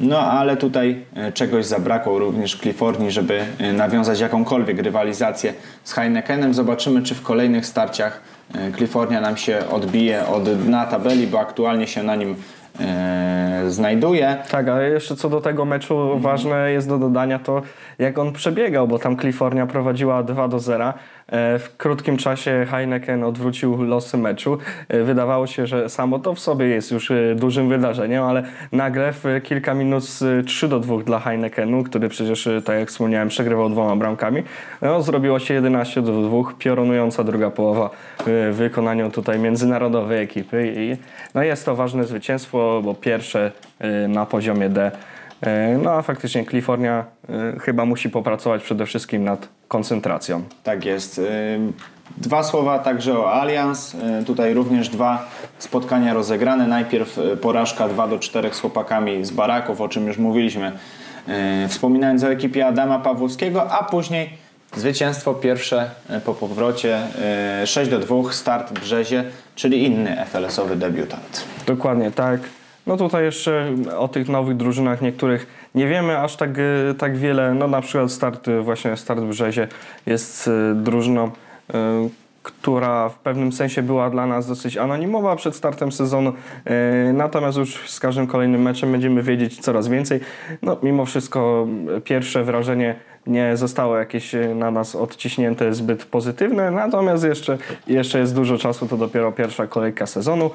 No 0.00 0.18
ale 0.18 0.56
tutaj 0.56 1.04
czegoś 1.34 1.66
zabrakło 1.66 2.18
również 2.18 2.56
Cliforni, 2.56 3.10
żeby 3.10 3.44
nawiązać 3.72 4.20
jakąkolwiek 4.20 4.78
rywalizację 4.78 5.54
z 5.84 5.92
Heinekenem. 5.92 6.54
Zobaczymy, 6.54 7.02
czy 7.02 7.14
w 7.14 7.22
kolejnych 7.22 7.66
starciach 7.66 8.20
Kalifornia 8.72 9.20
nam 9.20 9.36
się 9.36 9.58
odbije 9.70 10.26
od 10.26 10.50
dna 10.64 10.86
tabeli, 10.86 11.26
bo 11.26 11.40
aktualnie 11.40 11.86
się 11.86 12.02
na 12.02 12.16
nim 12.16 12.36
e, 12.80 13.62
znajduje. 13.68 14.36
Tak, 14.50 14.68
ale 14.68 14.90
jeszcze 14.90 15.16
co 15.16 15.28
do 15.30 15.40
tego 15.40 15.64
meczu 15.64 16.00
Mhm. 16.00 16.20
ważne 16.20 16.72
jest 16.72 16.88
do 16.88 16.98
dodania 16.98 17.38
to, 17.38 17.62
jak 17.98 18.18
on 18.18 18.32
przebiegał, 18.32 18.88
bo 18.88 18.98
tam 18.98 19.16
Kalifornia 19.16 19.66
prowadziła 19.66 20.22
2 20.22 20.48
do 20.48 20.58
0. 20.60 20.92
E, 21.32 21.58
W 21.58 21.76
krótkim 21.76 22.16
czasie 22.16 22.66
Heineken 22.70 23.24
odwrócił 23.24 23.82
losy 23.82 24.18
meczu. 24.18 24.58
E, 24.88 25.02
Wydawało 25.02 25.46
się, 25.46 25.66
że 25.66 25.88
samo 25.88 26.18
to 26.18 26.34
w 26.34 26.40
sobie 26.40 26.66
jest 26.66 26.90
już 26.90 27.10
e, 27.10 27.34
dużym 27.34 27.68
wydarzeniem, 27.68 28.22
ale 28.22 28.42
nagle 28.72 29.12
w 29.12 29.24
kilka 29.42 29.74
minut 29.74 30.04
z 30.04 30.46
3 30.46 30.68
do 30.68 30.80
2 30.80 30.96
dla 30.98 31.20
Heinekenu, 31.20 31.84
który 31.84 32.08
przecież, 32.08 32.48
tak 32.64 32.78
jak 32.78 32.88
wspomniałem, 32.88 33.28
przegrywał 33.28 33.68
dwoma 33.68 33.96
bramkami, 33.96 34.42
no, 34.82 35.02
zrobiło 35.02 35.38
się 35.38 35.54
11 35.54 36.02
do 36.02 36.22
2. 36.22 36.52
Piorunująca 36.58 37.24
druga 37.24 37.50
połowa 37.50 37.90
w 38.26 38.54
wykonaniu 38.56 39.10
tutaj 39.10 39.38
międzynarodowej 39.38 40.22
ekipy. 40.22 40.72
I, 40.76 40.96
no 41.34 41.42
jest 41.42 41.64
to 41.64 41.76
ważne 41.76 42.04
zwycięstwo, 42.04 42.80
bo 42.84 42.94
pierwsze 42.94 43.52
na 44.08 44.26
poziomie 44.26 44.68
D. 44.68 44.90
E, 45.40 45.78
No 45.82 45.90
a 45.92 46.02
faktycznie 46.02 46.44
Kalifornia 46.44 47.04
e, 47.28 47.58
chyba 47.60 47.84
musi 47.84 48.10
popracować 48.10 48.62
przede 48.62 48.86
wszystkim 48.86 49.24
nad 49.24 49.48
koncentracją. 49.68 50.42
Tak 50.62 50.84
jest. 50.84 51.18
Ym, 51.54 51.72
Dwa 52.18 52.42
słowa 52.42 52.78
także 52.78 53.18
o 53.18 53.32
Allianz. 53.32 53.96
Tutaj 54.26 54.54
również 54.54 54.88
dwa 54.88 55.28
spotkania 55.58 56.14
rozegrane. 56.14 56.66
Najpierw 56.66 57.18
porażka 57.40 57.88
2 57.88 58.08
do 58.08 58.18
4 58.18 58.54
z 58.54 58.60
chłopakami 58.60 59.24
z 59.24 59.30
Baraków, 59.30 59.80
o 59.80 59.88
czym 59.88 60.06
już 60.06 60.18
mówiliśmy, 60.18 60.72
wspominając 61.68 62.24
o 62.24 62.30
ekipie 62.30 62.66
Adama 62.66 62.98
Pawłowskiego, 62.98 63.70
a 63.72 63.84
później 63.84 64.30
zwycięstwo 64.76 65.34
pierwsze 65.34 65.90
po 66.24 66.34
powrocie 66.34 66.98
y, 67.62 67.66
6 67.66 67.90
do 67.90 67.98
2 67.98 68.32
start 68.32 68.72
Brzezie, 68.80 69.24
czyli 69.54 69.84
inny 69.84 70.16
FLS-owy 70.32 70.76
debiutant. 70.76 71.44
Dokładnie 71.66 72.10
tak. 72.10 72.40
No 72.86 72.96
tutaj 72.96 73.24
jeszcze 73.24 73.74
o 73.98 74.08
tych 74.08 74.28
nowych 74.28 74.56
drużynach 74.56 75.02
niektórych 75.02 75.46
nie 75.74 75.86
wiemy 75.86 76.18
aż 76.18 76.36
tak, 76.36 76.50
e, 76.58 76.94
tak 76.94 77.16
wiele. 77.16 77.54
No 77.54 77.68
na 77.68 77.80
przykład 77.80 78.12
start, 78.12 78.48
e, 78.48 78.60
właśnie 78.60 78.96
Start 78.96 79.20
w 79.20 79.28
Brzezie 79.28 79.68
jest 80.06 80.48
e, 80.48 80.74
drużyną, 80.74 81.30
która 82.42 83.08
w 83.08 83.18
pewnym 83.18 83.52
sensie 83.52 83.82
była 83.82 84.10
dla 84.10 84.26
nas 84.26 84.46
dosyć 84.46 84.76
anonimowa 84.76 85.36
przed 85.36 85.56
startem 85.56 85.92
sezonu. 85.92 86.32
Natomiast 87.12 87.58
już 87.58 87.90
z 87.90 88.00
każdym 88.00 88.26
kolejnym 88.26 88.62
meczem 88.62 88.92
będziemy 88.92 89.22
wiedzieć 89.22 89.60
coraz 89.60 89.88
więcej. 89.88 90.20
No 90.62 90.76
mimo 90.82 91.04
wszystko 91.06 91.66
pierwsze 92.04 92.44
wrażenie 92.44 92.94
nie 93.26 93.56
zostało 93.56 93.96
jakieś 93.96 94.32
na 94.54 94.70
nas 94.70 94.94
odciśnięte 94.94 95.74
zbyt 95.74 96.04
pozytywne, 96.04 96.70
natomiast 96.70 97.24
jeszcze, 97.24 97.58
jeszcze 97.86 98.18
jest 98.18 98.34
dużo 98.34 98.58
czasu, 98.58 98.88
to 98.88 98.96
dopiero 98.96 99.32
pierwsza 99.32 99.66
kolejka 99.66 100.06
sezonu. 100.06 100.50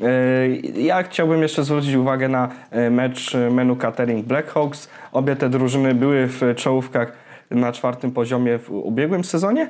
E, 0.00 0.48
Ja 0.80 1.02
chciałbym 1.02 1.42
jeszcze 1.42 1.64
zwrócić 1.64 1.94
uwagę 1.94 2.28
na 2.28 2.48
e, 2.70 2.90
mecz 2.90 3.34
e, 3.34 3.50
Menu 3.50 3.76
Catering 3.76 4.26
Blackhawks. 4.26 4.88
Obie 5.12 5.36
te 5.36 5.48
drużyny 5.48 5.94
były 5.94 6.26
w 6.26 6.40
czołówkach 6.56 7.12
na 7.50 7.72
czwartym 7.72 8.12
poziomie 8.12 8.58
w 8.58 8.70
ubiegłym 8.70 9.24
sezonie. 9.24 9.68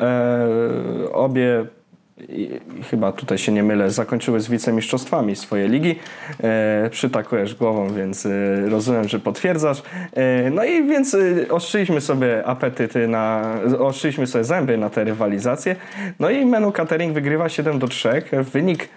E, 0.00 1.12
Obie 1.12 1.66
chyba 2.90 3.12
tutaj 3.12 3.38
się 3.38 3.52
nie 3.52 3.62
mylę, 3.62 3.90
zakończyły 3.90 4.40
z 4.40 4.48
wicemistrzostwami 4.48 5.36
swoje 5.36 5.68
ligi. 5.68 5.98
E, 6.42 6.90
przytakujesz 6.90 7.54
głową, 7.54 7.92
więc 7.92 8.26
e, 8.26 8.30
rozumiem, 8.68 9.08
że 9.08 9.18
potwierdzasz. 9.18 9.82
E, 10.16 10.50
no 10.50 10.64
i 10.64 10.84
więc 10.84 11.16
e, 11.94 12.00
sobie 12.00 12.46
apetyty 12.46 13.08
na, 13.08 13.54
ostrzyliśmy 13.78 14.26
sobie 14.26 14.44
zęby 14.44 14.78
na 14.78 14.90
te 14.90 15.04
rywalizacje. 15.04 15.76
No 16.20 16.30
i 16.30 16.46
Menu 16.46 16.72
Catering 16.72 17.14
wygrywa 17.14 17.48
7 17.48 17.78
do 17.78 17.88
3. 17.88 18.08
Wynik 18.52 18.88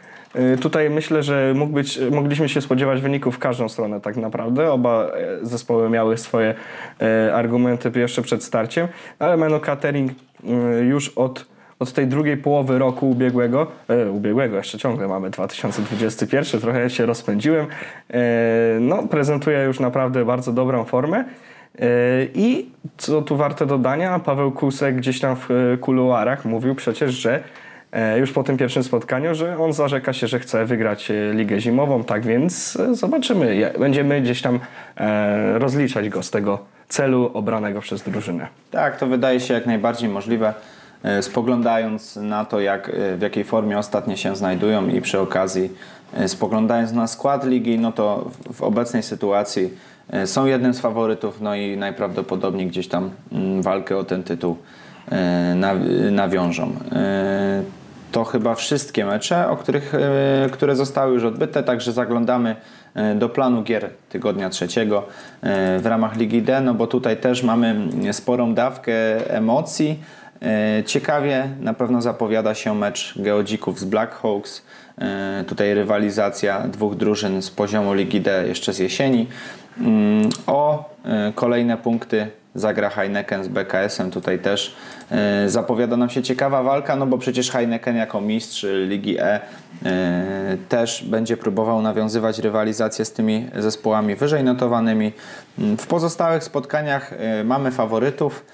Tutaj 0.62 0.90
myślę, 0.90 1.24
że 1.24 1.54
mógł 1.56 1.74
być, 1.74 2.00
mogliśmy 2.12 2.50
się 2.50 2.62
spodziewać 2.62 3.02
wyników 3.02 3.36
w 3.36 3.40
każdą 3.40 3.70
stronę 3.70 4.02
tak 4.02 4.18
naprawdę. 4.18 4.72
Oba 4.72 5.06
e, 5.06 5.46
zespoły 5.46 5.90
miały 5.90 6.18
swoje 6.18 6.54
e, 7.02 7.34
argumenty 7.36 7.92
jeszcze 7.96 8.22
przed 8.22 8.44
starciem, 8.44 8.88
ale 9.20 9.38
Menu 9.38 9.60
Catering 9.60 10.12
e, 10.12 10.84
już 10.84 11.10
od 11.10 11.52
od 11.80 11.94
tej 11.94 12.08
drugiej 12.08 12.38
połowy 12.38 12.80
roku 12.80 13.10
ubiegłego, 13.10 13.68
e, 13.88 14.12
ubiegłego 14.12 14.58
jeszcze 14.58 14.78
ciągle 14.78 15.08
mamy 15.08 15.30
2021, 15.30 16.62
trochę 16.62 16.90
się 16.90 17.06
rozpędziłem, 17.06 17.68
no 18.80 19.08
prezentuje 19.08 19.64
już 19.64 19.80
naprawdę 19.80 20.26
bardzo 20.26 20.54
dobrą 20.54 20.86
formę. 20.86 21.26
I 22.34 22.70
co 22.98 23.22
tu 23.22 23.38
warte 23.38 23.66
dodania, 23.66 24.20
Paweł 24.20 24.52
Kusek 24.52 24.96
gdzieś 24.96 25.20
tam 25.20 25.36
w 25.36 25.78
kuluarach 25.82 26.46
mówił 26.46 26.76
przecież, 26.76 27.12
że 27.12 27.44
już 28.20 28.32
po 28.32 28.44
tym 28.44 28.58
pierwszym 28.58 28.84
spotkaniu, 28.84 29.36
że 29.36 29.58
on 29.58 29.74
zarzeka 29.74 30.14
się, 30.14 30.28
że 30.28 30.40
chce 30.40 30.66
wygrać 30.66 31.12
e, 31.12 31.34
Ligę 31.34 31.60
Zimową, 31.60 32.04
tak 32.04 32.26
więc 32.26 32.76
e, 32.80 32.96
zobaczymy. 32.96 33.72
Będziemy 33.80 34.22
gdzieś 34.22 34.42
tam 34.42 34.60
e, 34.98 35.60
rozliczać 35.60 36.10
go 36.10 36.24
z 36.24 36.32
tego 36.32 36.60
celu 36.88 37.32
obranego 37.34 37.82
przez 37.82 38.02
drużynę. 38.04 38.48
Tak, 38.72 38.98
to 38.98 39.08
wydaje 39.08 39.40
się 39.40 39.54
jak 39.54 39.66
najbardziej 39.66 40.10
możliwe. 40.10 40.54
e, 41.04 41.22
Spoglądając 41.22 42.16
na 42.16 42.46
to, 42.46 42.60
jak, 42.60 42.90
e, 42.90 43.18
w 43.18 43.22
jakiej 43.22 43.44
formie 43.44 43.78
ostatnio 43.78 44.16
się 44.16 44.36
znajdują 44.36 44.88
i 44.88 45.02
przy 45.02 45.20
okazji 45.20 45.70
e, 46.14 46.28
spoglądając 46.28 46.92
na 46.92 47.08
skład 47.08 47.46
ligi, 47.48 47.80
no 47.80 47.92
to 47.92 48.32
w- 48.54 48.62
obecnej 48.64 49.04
sytuacji 49.04 49.70
e, 50.10 50.28
są 50.28 50.46
jednym 50.46 50.74
z 50.74 50.80
faworytów, 50.80 51.42
no 51.42 51.56
i 51.56 51.78
najprawdopodobniej 51.78 52.68
gdzieś 52.68 52.88
tam 52.88 53.10
mm, 53.32 53.62
walkę 53.62 53.98
o 53.98 54.04
ten 54.04 54.24
tytuł 54.24 54.58
e, 55.12 55.56
naw- 55.60 56.12
nawiążą. 56.12 56.72
To 58.12 58.24
chyba 58.24 58.56
wszystkie 58.56 59.06
mecze, 59.06 59.50
o 59.50 59.58
których, 59.58 59.96
e, 59.96 60.50
które 60.52 60.76
zostały 60.76 61.14
już 61.14 61.24
odbyte, 61.24 61.64
także 61.64 61.92
zaglądamy 61.92 62.56
e, 62.94 63.16
do 63.16 63.30
planu 63.30 63.64
gier 63.64 63.90
tygodnia 64.10 64.50
trzeciego 64.50 65.04
e, 65.42 65.80
w 65.80 65.86
ramach 65.86 66.18
Ligi 66.18 66.42
D, 66.42 66.62
no 66.62 66.74
bo 66.74 66.88
tutaj 66.88 67.18
też 67.18 67.44
mamy 67.44 67.76
sporą 68.12 68.54
dawkę 68.54 68.94
emocji. 69.36 70.00
Ciekawie 70.86 71.50
na 71.60 71.74
pewno 71.74 72.02
zapowiada 72.02 72.56
się 72.56 72.76
mecz 72.76 73.14
Geodzików 73.16 73.80
z 73.80 73.84
Blackhawks. 73.84 74.66
Tutaj 75.48 75.74
rywalizacja 75.74 76.68
dwóch 76.68 76.96
drużyn 76.96 77.42
z 77.42 77.50
poziomu 77.50 77.94
Ligi 77.94 78.22
D 78.22 78.48
jeszcze 78.48 78.74
z 78.74 78.80
jesieni. 78.80 79.28
Mm, 79.80 80.30
O 80.48 80.90
kolejne 81.36 81.78
punkty 81.78 82.28
zagra 82.56 82.90
Heineken 82.90 83.44
z 83.44 83.48
BKS-em. 83.48 84.12
Tutaj 84.12 84.40
też 84.40 84.76
e, 85.12 85.50
zapowiada 85.50 85.98
nam 85.98 86.10
się 86.10 86.24
ciekawa 86.24 86.64
walka, 86.64 86.96
no 86.96 87.06
bo 87.08 87.18
przecież 87.18 87.52
Heineken 87.52 87.96
jako 87.96 88.22
mistrz 88.22 88.66
Ligi 88.88 89.18
E 89.20 89.40
e, 89.86 90.58
też 90.70 91.04
będzie 91.04 91.38
próbował 91.38 91.82
nawiązywać 91.82 92.40
rywalizację 92.40 93.06
z 93.06 93.12
tymi 93.14 93.48
zespołami 93.56 94.16
wyżej 94.16 94.44
notowanymi. 94.44 95.12
Mm, 95.60 95.78
W 95.78 95.88
pozostałych 95.88 96.44
spotkaniach 96.44 97.14
e, 97.14 97.44
mamy 97.44 97.72
faworytów. 97.72 98.46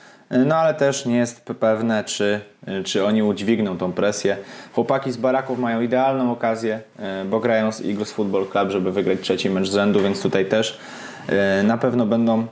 No 0.45 0.55
ale 0.55 0.73
też 0.73 1.05
nie 1.05 1.17
jest 1.17 1.45
pe- 1.45 1.53
pewne, 1.53 2.03
czy, 2.03 2.39
czy 2.85 3.05
oni 3.05 3.23
udźwigną 3.23 3.77
tą 3.77 3.91
presję. 3.93 4.37
Chłopaki 4.73 5.11
z 5.11 5.17
Baraków 5.17 5.59
mają 5.59 5.81
idealną 5.81 6.31
okazję, 6.31 6.79
bo 7.29 7.39
grają 7.39 7.71
z 7.71 7.81
Eagles 7.81 8.11
Football 8.11 8.45
Club, 8.47 8.69
żeby 8.69 8.91
wygrać 8.91 9.19
trzeci 9.21 9.49
mecz 9.49 9.69
z 9.69 9.73
rzędu, 9.73 9.99
więc 10.01 10.21
tutaj 10.21 10.45
też 10.45 10.79
na 11.63 11.77
pewno 11.77 12.05
będą 12.05 12.47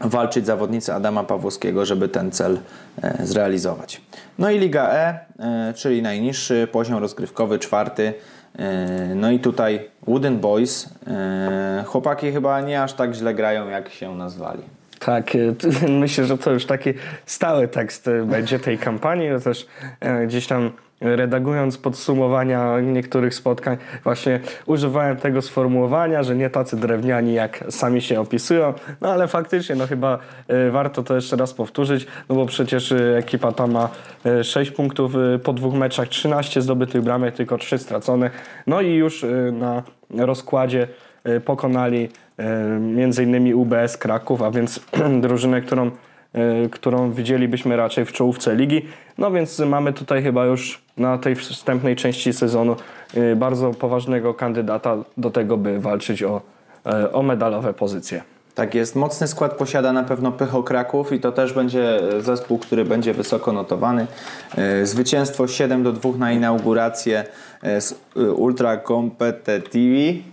walczyć 0.00 0.46
zawodnicy 0.46 0.94
Adama 0.94 1.24
Pawłowskiego, 1.24 1.86
żeby 1.86 2.08
ten 2.08 2.30
cel 2.30 2.58
e, 3.02 3.26
zrealizować. 3.26 4.00
No 4.38 4.50
i 4.50 4.58
Liga 4.58 4.90
E, 4.90 5.18
e, 5.38 5.74
czyli 5.76 6.02
najniższy 6.02 6.68
poziom 6.72 6.98
rozgrywkowy, 6.98 7.58
czwarty. 7.58 8.14
E, 8.58 9.14
No 9.14 9.30
i 9.30 9.38
tutaj 9.38 9.88
Wooden 10.06 10.38
Boys. 10.38 10.88
Chłopaki 11.86 12.32
chyba 12.32 12.60
nie 12.60 12.82
aż 12.82 12.92
tak 12.92 13.14
źle 13.14 13.34
grają, 13.34 13.68
jak 13.68 13.88
się 13.88 14.14
nazwali. 14.14 14.62
Tak, 14.98 15.32
myślę, 15.88 16.24
że 16.24 16.38
to 16.38 16.50
już 16.50 16.66
taki 16.66 16.94
stały 17.26 17.68
tekst 17.68 18.06
będzie 18.26 18.58
tej 18.58 18.78
kampanii. 18.78 19.28
Też 19.44 19.66
gdzieś 20.26 20.46
tam 20.46 20.70
redagując 21.00 21.78
podsumowania 21.78 22.80
niektórych 22.80 23.34
spotkań, 23.34 23.76
właśnie 24.04 24.40
używałem 24.66 25.16
tego 25.16 25.42
sformułowania, 25.42 26.22
że 26.22 26.36
nie 26.36 26.50
tacy 26.50 26.76
drewniani, 26.76 27.34
jak 27.34 27.64
sami 27.70 28.02
się 28.02 28.20
opisują, 28.20 28.74
no 29.00 29.12
ale 29.12 29.28
faktycznie, 29.28 29.74
no 29.74 29.86
chyba 29.86 30.18
e, 30.48 30.70
warto 30.70 31.02
to 31.02 31.14
jeszcze 31.14 31.36
raz 31.36 31.54
powtórzyć, 31.54 32.06
no 32.28 32.34
bo 32.34 32.46
przecież 32.46 32.92
e, 32.92 33.16
ekipa 33.16 33.52
ta 33.52 33.66
ma 33.66 33.88
e, 34.26 34.44
6 34.44 34.70
punktów 34.70 35.12
e, 35.16 35.38
po 35.38 35.52
dwóch 35.52 35.74
meczach, 35.74 36.08
13 36.08 36.62
zdobytych 36.62 37.02
bramek, 37.02 37.34
tylko 37.34 37.58
3 37.58 37.78
stracone, 37.78 38.30
no 38.66 38.80
i 38.80 38.92
już 38.92 39.26
na 39.52 39.82
rozkładzie 40.10 40.88
pokonali 41.44 42.08
między 42.80 43.22
innymi 43.22 43.54
UBS 43.54 43.96
Kraków, 43.96 44.42
a 44.42 44.50
więc 44.50 44.80
drużynę, 45.20 45.60
którą, 45.60 45.90
którą 46.70 47.12
widzielibyśmy 47.12 47.76
raczej 47.76 48.04
w 48.04 48.12
czołówce 48.12 48.54
ligi. 48.54 48.82
No 49.18 49.30
więc 49.30 49.58
mamy 49.58 49.92
tutaj 49.92 50.22
chyba 50.22 50.44
już 50.44 50.82
na 50.96 51.18
tej 51.18 51.34
wstępnej 51.34 51.96
części 51.96 52.32
sezonu 52.32 52.76
e, 53.14 53.36
bardzo 53.36 53.70
poważnego 53.70 54.34
kandydata 54.34 54.96
do 55.16 55.30
tego, 55.30 55.56
by 55.56 55.80
walczyć 55.80 56.22
o, 56.22 56.40
e, 56.86 57.12
o 57.12 57.22
medalowe 57.22 57.74
pozycje. 57.74 58.35
Tak 58.56 58.74
jest. 58.74 58.96
Mocny 58.96 59.28
skład 59.28 59.54
posiada 59.54 59.92
na 59.92 60.02
pewno 60.02 60.32
Pycho 60.32 60.62
Kraków 60.62 61.12
i 61.12 61.20
to 61.20 61.32
też 61.32 61.52
będzie 61.52 62.00
zespół, 62.20 62.58
który 62.58 62.84
będzie 62.84 63.14
wysoko 63.14 63.52
notowany. 63.52 64.06
E, 64.56 64.86
zwycięstwo 64.86 65.48
7 65.48 65.82
do 65.82 65.92
2 65.92 66.10
na 66.18 66.32
inaugurację 66.32 67.24
e, 67.62 67.80
z 67.80 67.92
e, 67.92 68.20
Ultra 68.32 68.76
Competitive. 68.76 70.24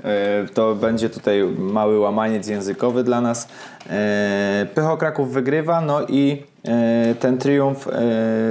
To 0.53 0.75
będzie 0.75 1.09
tutaj 1.09 1.43
mały 1.57 1.99
łamaniec 1.99 2.47
językowy 2.47 3.03
dla 3.03 3.21
nas. 3.21 3.47
Pycho 4.75 4.97
Kraków 4.97 5.33
wygrywa, 5.33 5.81
no 5.81 6.01
i 6.07 6.43
ten 7.19 7.37
triumf 7.37 7.87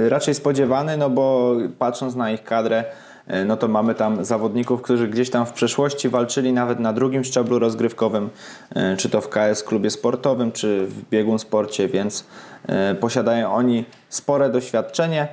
raczej 0.09 0.35
spodziewany, 0.35 0.97
no 0.97 1.09
bo 1.09 1.55
patrząc 1.79 2.15
na 2.15 2.31
ich 2.31 2.43
kadrę, 2.43 2.83
E, 2.83 3.02
no 3.45 3.57
to 3.57 3.67
mamy 3.67 3.95
tam 3.95 4.25
zawodników, 4.25 4.81
którzy 4.81 5.07
gdzieś 5.07 5.29
tam 5.29 5.45
w 5.45 5.53
przeszłości 5.53 6.09
walczyli 6.09 6.53
nawet 6.53 6.79
na 6.79 6.93
drugim 6.93 7.23
szczeblu 7.23 7.59
rozgrywkowym, 7.59 8.29
e, 8.75 8.97
czy 8.97 9.09
to 9.09 9.21
w 9.21 9.29
KS 9.29 9.63
klubie 9.63 9.89
sportowym, 9.89 10.51
czy 10.51 10.87
w 10.87 11.09
biegun 11.09 11.39
sporcie, 11.39 11.87
więc 11.87 12.25
e, 12.67 12.95
posiadają 12.95 13.53
oni 13.53 13.85
spore 14.09 14.49
doświadczenie. 14.49 15.27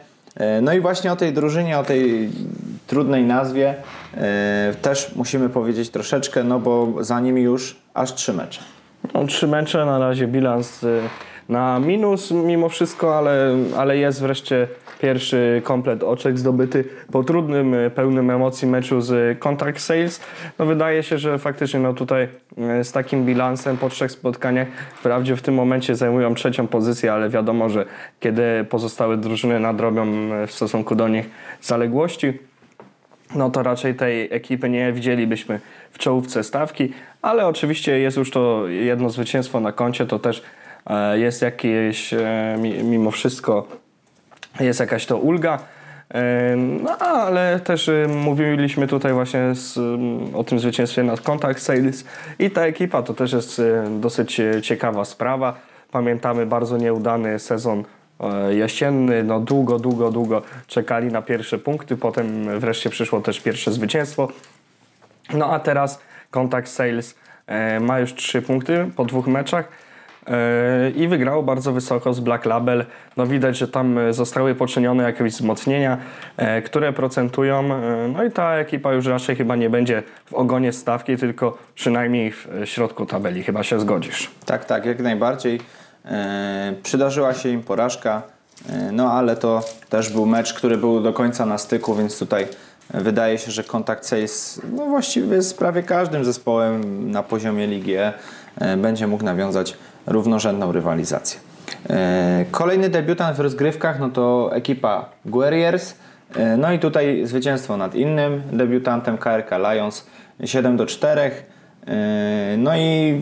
No 0.62 0.72
i 0.72 0.80
właśnie 0.80 1.12
o 1.12 1.16
tej 1.16 1.32
drużynie, 1.32 1.78
o 1.78 1.84
tej 1.84 2.30
trudnej 2.86 3.24
nazwie 3.24 3.74
też 4.82 5.12
musimy 5.16 5.48
powiedzieć 5.48 5.90
troszeczkę, 5.90 6.44
no 6.44 6.58
bo 6.58 6.94
za 7.00 7.20
nimi 7.20 7.42
już 7.42 7.76
aż 7.94 8.14
trzy 8.14 8.32
mecze. 8.32 8.60
No, 9.14 9.26
trzy 9.26 9.46
mecze, 9.46 9.84
na 9.84 9.98
razie 9.98 10.26
bilans 10.26 10.84
na 11.50 11.78
minus 11.78 12.30
mimo 12.30 12.68
wszystko, 12.68 13.18
ale, 13.18 13.56
ale 13.76 13.96
jest 13.96 14.20
wreszcie 14.20 14.68
pierwszy 15.00 15.62
komplet 15.64 16.02
oczek 16.02 16.38
zdobyty 16.38 16.84
po 17.12 17.24
trudnym, 17.24 17.74
e, 17.74 17.90
pełnym 17.90 18.30
emocji 18.30 18.68
meczu 18.68 19.00
z 19.00 19.38
Contact 19.38 19.80
Sales. 19.80 20.20
No 20.58 20.66
wydaje 20.66 21.02
się, 21.02 21.18
że 21.18 21.38
faktycznie 21.38 21.80
no 21.80 21.94
tutaj 21.94 22.28
e, 22.58 22.84
z 22.84 22.92
takim 22.92 23.26
bilansem 23.26 23.76
po 23.76 23.88
trzech 23.88 24.12
spotkaniach 24.12 24.68
wprawdzie 24.94 25.36
w 25.36 25.42
tym 25.42 25.54
momencie 25.54 25.96
zajmują 25.96 26.34
trzecią 26.34 26.66
pozycję, 26.66 27.12
ale 27.12 27.28
wiadomo, 27.28 27.68
że 27.68 27.84
kiedy 28.20 28.42
pozostałe 28.68 29.16
drużyny 29.16 29.60
nadrobią 29.60 30.04
e, 30.04 30.46
w 30.46 30.52
stosunku 30.52 30.94
do 30.94 31.08
nich 31.08 31.30
zaległości, 31.62 32.32
no 33.34 33.50
to 33.50 33.62
raczej 33.62 33.94
tej 33.94 34.28
ekipy 34.34 34.68
nie 34.68 34.92
widzielibyśmy 34.92 35.60
w 35.90 35.98
czołówce 35.98 36.44
stawki, 36.44 36.92
ale 37.22 37.46
oczywiście 37.46 37.98
jest 37.98 38.16
już 38.16 38.30
to 38.30 38.68
jedno 38.68 39.10
zwycięstwo 39.10 39.60
na 39.60 39.72
koncie, 39.72 40.06
to 40.06 40.18
też 40.18 40.42
jest 41.14 41.42
jakieś 41.42 42.14
mimo 42.82 43.10
wszystko 43.10 43.66
jest 44.60 44.80
jakaś 44.80 45.06
to 45.06 45.18
ulga. 45.18 45.58
No 46.82 46.98
ale 46.98 47.60
też 47.60 47.90
mówiliśmy 48.08 48.86
tutaj 48.86 49.12
właśnie 49.12 49.54
z, 49.54 49.78
o 50.34 50.44
tym 50.44 50.60
zwycięstwie 50.60 51.02
nad 51.02 51.20
Contact 51.20 51.62
Sales 51.62 52.04
i 52.38 52.50
ta 52.50 52.66
ekipa 52.66 53.02
to 53.02 53.14
też 53.14 53.32
jest 53.32 53.58
y, 53.58 53.82
dosyć 54.00 54.40
y, 54.40 54.62
ciekawa 54.62 55.04
sprawa. 55.04 55.54
Pamiętamy 55.90 56.46
bardzo 56.46 56.78
nieudany 56.78 57.38
sezon 57.38 57.84
e, 58.20 58.54
jesienny, 58.54 59.24
no 59.24 59.40
długo, 59.40 59.78
długo, 59.78 60.10
długo 60.10 60.42
czekali 60.66 61.06
na 61.06 61.22
pierwsze 61.22 61.58
punkty, 61.58 61.96
potem 61.96 62.60
wreszcie 62.60 62.90
przyszło 62.90 63.20
też 63.20 63.40
pierwsze 63.40 63.72
zwycięstwo. 63.72 64.28
No 65.34 65.52
a 65.52 65.58
teraz 65.58 66.00
Contact 66.30 66.68
Sales 66.68 67.14
e, 67.46 67.80
ma 67.80 68.00
już 68.00 68.14
trzy 68.14 68.42
punkty 68.42 68.90
po 68.96 69.04
dwóch 69.04 69.26
meczach 69.26 69.68
i 70.96 71.08
wygrało 71.08 71.42
bardzo 71.42 71.72
wysoko 71.72 72.14
z 72.14 72.20
Black 72.20 72.44
Label. 72.44 72.84
No 73.16 73.26
widać, 73.26 73.58
że 73.58 73.68
tam 73.68 73.98
e, 73.98 74.12
zostały 74.12 74.54
poczynione 74.54 75.02
jakieś 75.02 75.32
wzmocnienia, 75.32 75.98
e, 76.36 76.62
które 76.62 76.92
procentują. 76.92 77.74
E, 77.74 78.08
no 78.08 78.24
i 78.24 78.30
ta 78.30 78.54
ekipa 78.54 78.92
już 78.92 79.06
raczej 79.06 79.36
chyba 79.36 79.56
nie 79.56 79.70
będzie 79.70 80.02
w 80.26 80.34
ogonie 80.34 80.72
stawki, 80.72 81.16
tylko 81.16 81.58
przynajmniej 81.74 82.32
w 82.32 82.48
środku 82.64 83.06
tabeli. 83.06 83.42
Chyba 83.42 83.62
się 83.62 83.80
zgodzisz. 83.80 84.30
Tak, 84.46 84.64
tak, 84.64 84.86
jak 84.86 85.00
najbardziej. 85.00 85.60
Przydarzyła 86.82 87.34
się 87.34 87.48
im 87.48 87.62
porażka, 87.62 88.22
no 88.92 89.12
ale 89.12 89.36
to 89.36 89.64
też 89.88 90.12
był 90.12 90.26
mecz, 90.26 90.54
który 90.54 90.76
był 90.76 91.00
do 91.00 91.12
końca 91.12 91.46
na 91.46 91.58
styku, 91.58 91.94
więc 91.94 92.18
tutaj 92.18 92.48
wydaje 92.94 93.38
się, 93.38 93.50
że 93.50 93.64
kontakt 93.64 94.06
Sales 94.06 94.60
no 94.76 94.86
właściwie 94.86 95.42
z 95.42 95.54
prawie 95.54 95.82
każdym 95.82 96.24
zespołem 96.24 97.10
na 97.10 97.22
poziomie 97.22 97.66
Ligi 97.66 97.94
będzie 98.76 99.06
mógł 99.06 99.24
nawiązać 99.24 99.76
równorzędną 100.06 100.72
rywalizację. 100.72 101.40
E, 101.90 102.44
kolejny 102.50 102.88
debiutant 102.88 103.36
w 103.36 103.40
rozgrywkach 103.40 104.00
no 104.00 104.10
to 104.10 104.50
ekipa 104.54 105.08
Guerriers. 105.26 105.94
E, 106.36 106.56
no 106.56 106.72
i 106.72 106.78
tutaj 106.78 107.26
zwycięstwo 107.26 107.76
nad 107.76 107.94
innym 107.94 108.42
debiutantem 108.52 109.18
KRK 109.18 109.58
Lions 109.58 110.06
7 110.44 110.76
do 110.76 110.86
4. 110.86 111.20
E, 111.20 112.56
no 112.58 112.76
i 112.76 113.20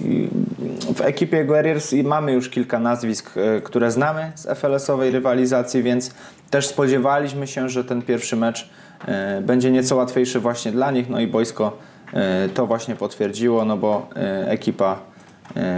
w 0.94 1.00
ekipie 1.00 1.44
Guerriers 1.44 1.92
mamy 2.04 2.32
już 2.32 2.48
kilka 2.48 2.78
nazwisk, 2.78 3.34
które 3.64 3.90
znamy 3.90 4.32
z 4.34 4.46
FLS-owej 4.46 5.10
rywalizacji, 5.10 5.82
więc 5.82 6.14
też 6.50 6.66
spodziewaliśmy 6.66 7.46
się, 7.46 7.68
że 7.68 7.84
ten 7.84 8.02
pierwszy 8.02 8.36
mecz 8.36 8.68
będzie 9.42 9.70
nieco 9.70 9.96
łatwiejszy 9.96 10.40
właśnie 10.40 10.72
dla 10.72 10.90
nich. 10.90 11.08
No 11.10 11.20
i 11.20 11.26
boisko 11.26 11.78
to 12.54 12.66
właśnie 12.66 12.96
potwierdziło, 12.96 13.64
no 13.64 13.76
bo 13.76 14.06
ekipa 14.46 14.98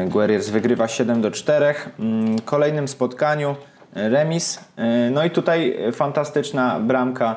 Guerriers 0.08 0.48
wygrywa 0.48 0.88
7 0.88 1.20
do 1.20 1.30
4. 1.30 1.74
Mm, 1.98 2.38
kolejnym 2.38 2.88
spotkaniu 2.88 3.56
e, 3.94 4.08
remis. 4.08 4.60
E, 4.76 5.10
no 5.10 5.24
i 5.24 5.30
tutaj 5.30 5.76
fantastyczna 5.92 6.80
bramka, 6.80 7.36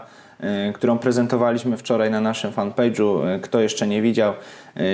którą 0.74 0.98
prezentowaliśmy 0.98 1.78
wczoraj 1.78 2.12
na 2.12 2.22
naszym 2.22 2.52
fanpage'u. 2.52 3.40
Kto 3.42 3.60
jeszcze 3.60 3.88
nie 3.88 4.02
widział, 4.02 4.34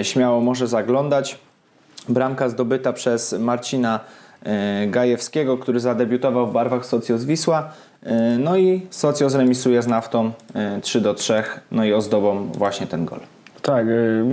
śmiało 0.03 0.41
może 0.41 0.67
zaglądać. 0.67 1.39
Bramka 2.09 2.49
zdobyta 2.49 2.93
przez 2.93 3.33
Marcina 3.33 3.99
Gajewskiego, 4.87 5.57
który 5.57 5.79
zadebiutował 5.79 6.47
w 6.47 6.51
barwach 6.53 6.85
Socios 6.85 7.23
Wisła. 7.23 7.71
No 8.39 8.57
i 8.57 8.87
Socios 8.89 9.35
remisuje 9.35 9.81
z 9.81 9.87
naftą 9.87 10.31
3 10.81 11.01
do 11.01 11.13
3. 11.13 11.43
No 11.71 11.85
i 11.85 11.93
ozdobą 11.93 12.51
właśnie 12.51 12.87
ten 12.87 13.05
gol. 13.05 13.19
Tak, 13.61 13.87
y, 13.87 14.23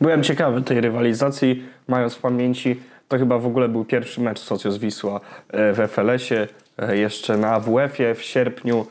byłem 0.00 0.22
ciekawy 0.22 0.62
tej 0.62 0.80
rywalizacji, 0.80 1.64
mając 1.88 2.14
w 2.14 2.20
pamięci, 2.20 2.80
to 3.08 3.18
chyba 3.18 3.38
w 3.38 3.46
ogóle 3.46 3.68
był 3.68 3.84
pierwszy 3.84 4.20
mecz 4.20 4.38
Socios 4.38 4.76
Wisła 4.78 5.20
e, 5.48 5.72
w 5.72 5.90
FLS-ie, 5.90 6.48
jeszcze 6.92 7.36
na 7.36 7.52
AWF-ie 7.52 8.14
w 8.14 8.22
sierpniu. 8.22 8.86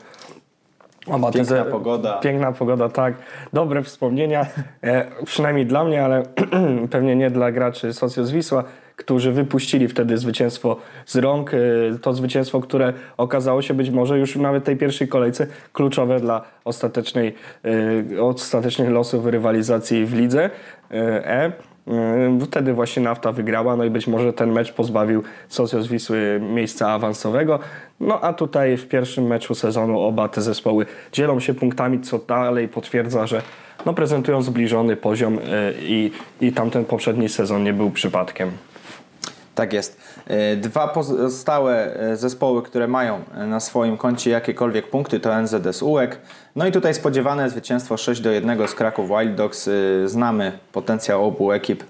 Piękna 1.34 1.64
pogoda. 1.64 2.18
Piękna 2.18 2.52
pogoda, 2.52 2.88
tak. 2.88 3.14
Dobre 3.52 3.82
wspomnienia, 3.82 4.46
e, 4.82 5.24
przynajmniej 5.24 5.66
dla 5.66 5.84
mnie, 5.84 6.04
ale 6.04 6.22
pewnie 6.90 7.16
nie 7.16 7.30
dla 7.30 7.52
graczy 7.52 7.92
Socios 7.92 8.30
Wisła 8.30 8.64
którzy 8.98 9.32
wypuścili 9.32 9.88
wtedy 9.88 10.18
zwycięstwo 10.18 10.76
z 11.06 11.16
rąk. 11.16 11.54
Y, 11.54 11.98
to 12.02 12.12
zwycięstwo, 12.12 12.60
które 12.60 12.92
okazało 13.16 13.62
się 13.62 13.74
być 13.74 13.90
może 13.90 14.18
już 14.18 14.36
nawet 14.36 14.64
tej 14.64 14.76
pierwszej 14.76 15.08
kolejce 15.08 15.46
kluczowe 15.72 16.20
dla 16.20 16.44
ostatecznej, 16.64 17.34
y, 18.14 18.22
ostatecznych 18.22 18.90
losów 18.90 19.26
rywalizacji 19.26 20.06
w 20.06 20.14
lidze 20.14 20.46
y, 20.46 20.96
E. 21.24 21.52
Wtedy 22.44 22.72
właśnie 22.72 23.02
Nafta 23.02 23.32
wygrała, 23.32 23.76
no 23.76 23.84
i 23.84 23.90
być 23.90 24.06
może 24.06 24.32
ten 24.32 24.52
mecz 24.52 24.72
pozbawił 24.72 25.22
Socios 25.48 25.86
Wisły 25.86 26.40
miejsca 26.54 26.90
awansowego. 26.90 27.58
No 28.00 28.20
a 28.20 28.32
tutaj 28.32 28.76
w 28.76 28.88
pierwszym 28.88 29.26
meczu 29.26 29.54
sezonu 29.54 30.00
oba 30.00 30.28
te 30.28 30.40
zespoły 30.42 30.86
dzielą 31.12 31.40
się 31.40 31.54
punktami, 31.54 32.00
co 32.00 32.18
dalej 32.18 32.68
potwierdza, 32.68 33.26
że 33.26 33.42
no 33.86 33.94
prezentują 33.94 34.42
zbliżony 34.42 34.96
poziom 34.96 35.38
i, 35.82 36.10
i 36.40 36.52
tamten 36.52 36.84
poprzedni 36.84 37.28
sezon 37.28 37.64
nie 37.64 37.72
był 37.72 37.90
przypadkiem. 37.90 38.50
Tak 39.58 39.72
jest. 39.72 40.00
E, 40.26 40.56
dwa 40.56 40.88
pozostałe 40.88 41.94
e, 41.96 42.16
zespoły, 42.16 42.62
które 42.62 42.88
mają 42.88 43.20
e, 43.34 43.46
na 43.46 43.60
swoim 43.60 43.96
koncie 43.96 44.30
jakiekolwiek 44.30 44.90
punkty 44.90 45.20
to 45.20 45.42
NZS 45.42 45.82
UEK. 45.82 46.18
No 46.56 46.66
i 46.66 46.72
tutaj 46.72 46.94
spodziewane 46.94 47.50
zwycięstwo 47.50 47.96
6 47.96 48.20
do 48.20 48.30
1 48.30 48.68
z 48.68 48.74
Kraków 48.74 49.08
Wild 49.08 49.34
Dogs. 49.34 49.70
Znamy 50.04 50.52
potencjał 50.72 51.24
obu 51.24 51.52
ekip. 51.52 51.84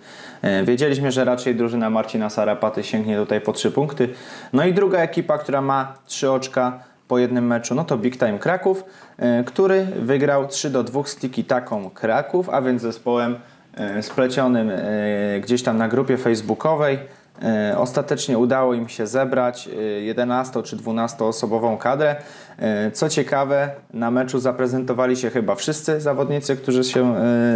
Wiedzieliśmy, 0.64 1.12
że 1.12 1.24
raczej 1.24 1.54
drużyna 1.54 1.90
Marcina 1.90 2.30
Sarapaty 2.30 2.84
sięgnie 2.84 3.16
tutaj 3.16 3.40
po 3.40 3.52
3 3.52 3.70
punkty. 3.70 4.08
No 4.52 4.64
i 4.64 4.74
druga 4.74 4.98
ekipa, 4.98 5.38
która 5.38 5.62
ma 5.62 5.94
3 6.06 6.30
oczka 6.30 6.78
po 7.08 7.18
jednym 7.18 7.46
meczu, 7.46 7.74
no 7.74 7.84
to 7.84 7.98
Big 7.98 8.18
Time 8.18 8.38
Kraków, 8.38 8.84
który 9.46 9.84
wygrał 9.84 10.46
3 10.46 10.70
do 10.70 10.82
2 10.82 11.04
z 11.04 11.16
Tiki 11.16 11.44
Taką 11.44 11.90
Kraków, 11.90 12.50
a 12.50 12.62
więc 12.62 12.82
zespołem 12.82 13.36
splecionym 14.00 14.70
gdzieś 15.40 15.62
tam 15.62 15.78
na 15.78 15.88
grupie 15.88 16.16
facebookowej. 16.16 16.98
E, 17.42 17.78
ostatecznie 17.78 18.38
udało 18.38 18.74
im 18.74 18.88
się 18.88 19.06
zebrać 19.06 19.68
11 20.00 20.60
e, 20.60 20.62
czy 20.62 20.76
12 20.76 21.24
osobową 21.24 21.76
kadrę. 21.76 22.16
E, 22.58 22.90
co 22.90 23.08
ciekawe, 23.08 23.70
na 23.94 24.10
meczu 24.10 24.38
zaprezentowali 24.38 25.16
się 25.16 25.30
chyba 25.30 25.54
wszyscy 25.54 26.00
zawodnicy, 26.00 26.56
którzy 26.56 26.84
się 26.84 27.14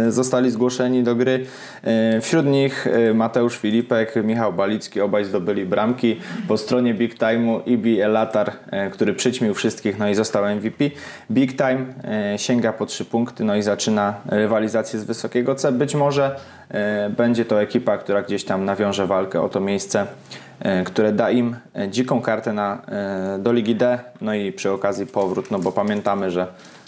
zostali 0.09 0.51
zgłoszeni 0.51 1.03
do 1.03 1.15
gry. 1.15 1.45
Wśród 2.21 2.45
nich 2.45 2.87
Mateusz 3.13 3.57
Filipek, 3.57 4.15
Michał 4.23 4.53
Balicki, 4.53 5.01
obaj 5.01 5.25
zdobyli 5.25 5.65
bramki. 5.65 6.19
Po 6.47 6.57
stronie 6.57 6.93
Big 6.93 7.15
Time'u 7.15 7.61
Ibi 7.65 8.01
Elatar, 8.01 8.51
który 8.91 9.13
przyćmił 9.13 9.53
wszystkich, 9.53 9.99
no 9.99 10.09
i 10.09 10.15
został 10.15 10.55
MVP. 10.55 10.85
Big 11.31 11.57
Time 11.57 11.85
sięga 12.37 12.73
po 12.73 12.85
3 12.85 13.05
punkty, 13.05 13.43
no 13.43 13.55
i 13.55 13.61
zaczyna 13.61 14.13
rywalizację 14.25 14.99
z 14.99 15.03
wysokiego 15.03 15.55
C. 15.55 15.71
Być 15.71 15.95
może 15.95 16.35
będzie 17.17 17.45
to 17.45 17.61
ekipa, 17.61 17.97
która 17.97 18.21
gdzieś 18.21 18.43
tam 18.43 18.65
nawiąże 18.65 19.07
walkę 19.07 19.41
o 19.41 19.49
to 19.49 19.59
miejsce, 19.59 20.05
e, 20.59 20.83
które 20.83 21.11
da 21.11 21.31
im 21.31 21.55
e, 21.75 21.89
dziką 21.89 22.21
kartę 22.21 22.53
na, 22.53 22.81
e, 22.87 23.39
do 23.39 23.53
Ligi 23.53 23.75
D, 23.75 23.99
no 24.21 24.33
i 24.33 24.51
przy 24.51 24.71
okazji 24.71 25.07
powrót, 25.07 25.51
no 25.51 25.59
bo 25.59 25.71
pamiętamy, 25.71 26.31
że, 26.31 26.47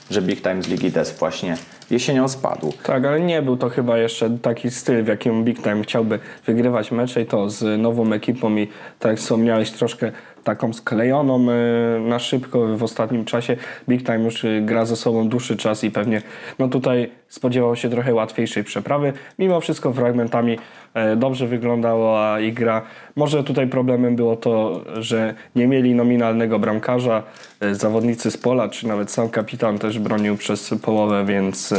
że 0.10 0.22
Big 0.22 0.42
Time 0.42 0.64
z 0.64 0.68
Ligi 0.68 0.92
D 0.92 1.04
właśnie 1.20 1.58
jesienią 1.90 2.28
spadł. 2.28 2.74
Tak, 2.84 3.06
ale 3.06 3.22
nie 3.22 3.42
był 3.42 3.58
to 3.58 3.70
chyba 3.70 3.98
jeszcze 3.98 4.38
taki 4.42 4.72
styl, 4.72 5.04
w 5.04 5.08
jakim 5.08 5.44
Big 5.44 5.64
Time 5.64 5.84
chciałby 5.84 6.20
wygrywać 6.46 6.92
mecze 6.92 7.22
i 7.22 7.26
to 7.26 7.50
z 7.50 7.82
nową 7.82 8.14
ekipą 8.14 8.56
i 8.56 8.68
tak 9.00 9.10
jak 9.10 9.20
wspomniałeś, 9.20 9.72
troszkę 9.72 10.12
taką 10.46 10.74
sklejoną 10.74 11.48
e, 11.52 12.00
na 12.00 12.20
szybko 12.20 12.78
w 12.78 12.84
ostatnim 12.84 13.26
czasie. 13.26 13.58
Big 13.90 14.06
Time 14.06 14.24
już 14.24 14.46
e, 14.46 14.62
gra 14.62 14.86
ze 14.86 14.96
sobą 14.96 15.30
dłuższy 15.30 15.58
czas 15.58 15.84
i 15.84 15.92
pewnie 15.92 16.22
no 16.60 16.68
tutaj 16.68 17.12
spodziewał 17.28 17.76
się 17.76 17.90
trochę 17.90 18.14
łatwiejszej 18.14 18.64
przeprawy. 18.64 19.14
Mimo 19.40 19.62
wszystko 19.62 19.94
fragmentami 19.94 20.58
e, 20.94 21.16
dobrze 21.16 21.48
wyglądała 21.48 22.40
ich 22.40 22.54
gra. 22.54 22.82
Może 23.16 23.44
tutaj 23.44 23.68
problemem 23.68 24.16
było 24.16 24.36
to, 24.36 24.82
że 24.98 25.34
nie 25.56 25.68
mieli 25.68 25.96
nominalnego 25.96 26.60
bramkarza. 26.60 27.24
Zawodnicy 27.72 28.32
z 28.32 28.38
pola, 28.38 28.70
czy 28.70 28.88
nawet 28.88 29.12
sam 29.12 29.30
kapitan 29.30 29.80
też 29.80 30.00
bronił 30.00 30.38
przez 30.38 30.74
połowę, 30.82 31.26
więc, 31.26 31.74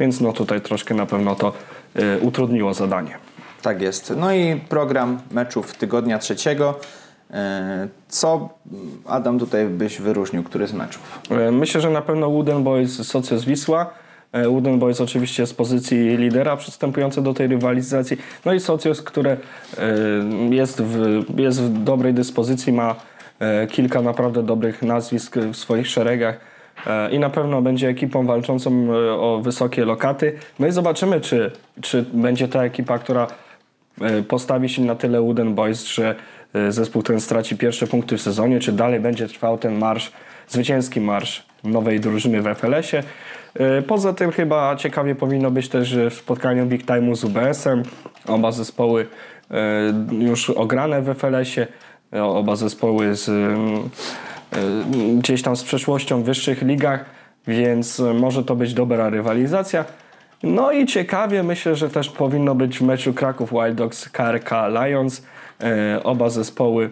więc 0.00 0.20
no 0.20 0.32
tutaj 0.32 0.60
troszkę 0.60 0.94
na 0.94 1.06
pewno 1.06 1.34
to 1.34 1.52
utrudniło 2.20 2.74
zadanie. 2.74 3.18
Tak 3.62 3.82
jest. 3.82 4.12
No 4.16 4.32
i 4.32 4.60
program 4.68 5.20
meczów 5.30 5.74
tygodnia 5.74 6.18
trzeciego. 6.18 6.80
E, 7.30 7.88
Co 8.08 8.48
Adam 9.06 9.38
tutaj 9.38 9.66
byś 9.66 10.00
wyróżnił, 10.00 10.42
który 10.42 10.66
z 10.66 10.72
meczów? 10.72 11.20
E, 11.30 11.50
Myślę, 11.52 11.80
że 11.80 11.90
na 11.90 12.02
pewno 12.02 12.30
Wooden 12.30 12.64
Boys 12.64 13.06
Socios 13.08 13.44
Wisła. 13.44 13.90
E, 14.32 14.48
Wooden 14.48 14.78
Boys 14.78 15.00
oczywiście 15.00 15.46
z 15.46 15.54
pozycji 15.54 15.98
lidera 16.16 16.56
przystępujące 16.56 17.22
do 17.22 17.34
tej 17.34 17.46
rywalizacji. 17.46 18.16
No 18.44 18.52
i 18.52 18.60
Socios, 18.60 19.02
które 19.02 19.36
jest 20.50 20.82
w, 20.82 21.24
jest 21.36 21.62
w 21.62 21.82
dobrej 21.84 22.14
dyspozycji, 22.14 22.72
ma 22.72 22.94
kilka 23.70 24.02
naprawdę 24.02 24.42
dobrych 24.42 24.82
nazwisk 24.82 25.36
w 25.36 25.56
swoich 25.56 25.86
szeregach 25.86 26.40
i 27.12 27.18
na 27.18 27.30
pewno 27.30 27.62
będzie 27.62 27.88
ekipą 27.88 28.26
walczącą 28.26 28.88
o 29.18 29.40
wysokie 29.42 29.84
lokaty. 29.84 30.32
No 30.58 30.66
i 30.66 30.72
zobaczymy, 30.72 31.20
czy, 31.20 31.50
czy 31.80 32.04
będzie 32.12 32.48
ta 32.48 32.64
ekipa, 32.64 32.98
która 32.98 33.26
postawi 34.28 34.68
się 34.68 34.82
na 34.82 34.94
tyle 34.94 35.20
Wooden 35.20 35.54
Boys, 35.54 35.86
że 35.86 36.14
zespół 36.68 37.02
ten 37.02 37.20
straci 37.20 37.56
pierwsze 37.56 37.86
punkty 37.86 38.16
w 38.16 38.22
sezonie, 38.22 38.60
czy 38.60 38.72
dalej 38.72 39.00
będzie 39.00 39.28
trwał 39.28 39.58
ten 39.58 39.78
marsz, 39.78 40.12
zwycięski 40.48 41.00
marsz 41.00 41.46
nowej 41.64 42.00
drużyny 42.00 42.42
w 42.42 42.54
FLS-ie. 42.54 43.02
E, 43.54 43.82
Poza 43.82 44.12
tym 44.12 44.32
chyba 44.32 44.76
ciekawie 44.76 45.14
powinno 45.14 45.50
być 45.50 45.68
też 45.68 45.94
e, 45.94 46.10
w 46.10 46.14
spotkaniu 46.14 46.66
Big 46.66 46.86
Time'u 46.86 47.16
z 47.16 47.24
UBS-em. 47.24 47.82
Oba 48.26 48.52
zespoły 48.52 49.06
e, 49.50 49.56
już 50.24 50.50
ograne 50.50 51.02
w 51.02 51.14
FLS-ie, 51.14 51.66
e, 52.12 52.24
oba 52.24 52.56
zespoły 52.56 53.14
z 53.14 53.28
e, 53.28 53.56
gdzieś 55.18 55.42
tam 55.42 55.56
z 55.56 55.64
przeszłością 55.64 56.22
w 56.22 56.24
wyższych 56.24 56.62
ligach, 56.62 57.04
więc 57.46 58.00
e, 58.00 58.14
może 58.14 58.44
to 58.44 58.56
być 58.56 58.74
dobra 58.74 59.10
rywalizacja. 59.10 59.84
No 60.42 60.72
i 60.72 60.86
ciekawie 60.86 61.42
myślę, 61.42 61.76
że 61.76 61.90
też 61.90 62.10
powinno 62.10 62.54
być 62.54 62.78
w 62.78 62.82
meczu 62.82 63.14
Kraków 63.14 63.50
Wild 63.50 63.74
Dogs 63.74 64.08
KRK 64.08 64.68
Lions. 64.68 65.22
E, 65.62 66.02
Oba 66.02 66.30
zespoły 66.30 66.90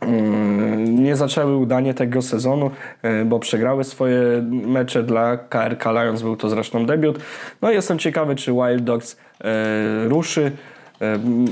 mm, 0.00 1.04
nie 1.04 1.16
zaczęły 1.16 1.56
udanie 1.56 1.94
tego 1.94 2.22
sezonu, 2.22 2.70
e, 3.02 3.24
bo 3.24 3.38
przegrały 3.38 3.84
swoje 3.84 4.20
mecze 4.50 5.02
dla 5.02 5.36
KRK 5.36 5.92
Lions, 5.92 6.22
był 6.22 6.36
to 6.36 6.48
zresztą 6.48 6.86
debiut. 6.86 7.18
No 7.62 7.70
i 7.70 7.74
jestem 7.74 7.98
ciekawy, 7.98 8.36
czy 8.36 8.52
Wild 8.52 8.84
Dogs 8.84 9.16
e, 9.40 10.08
ruszy. 10.08 10.52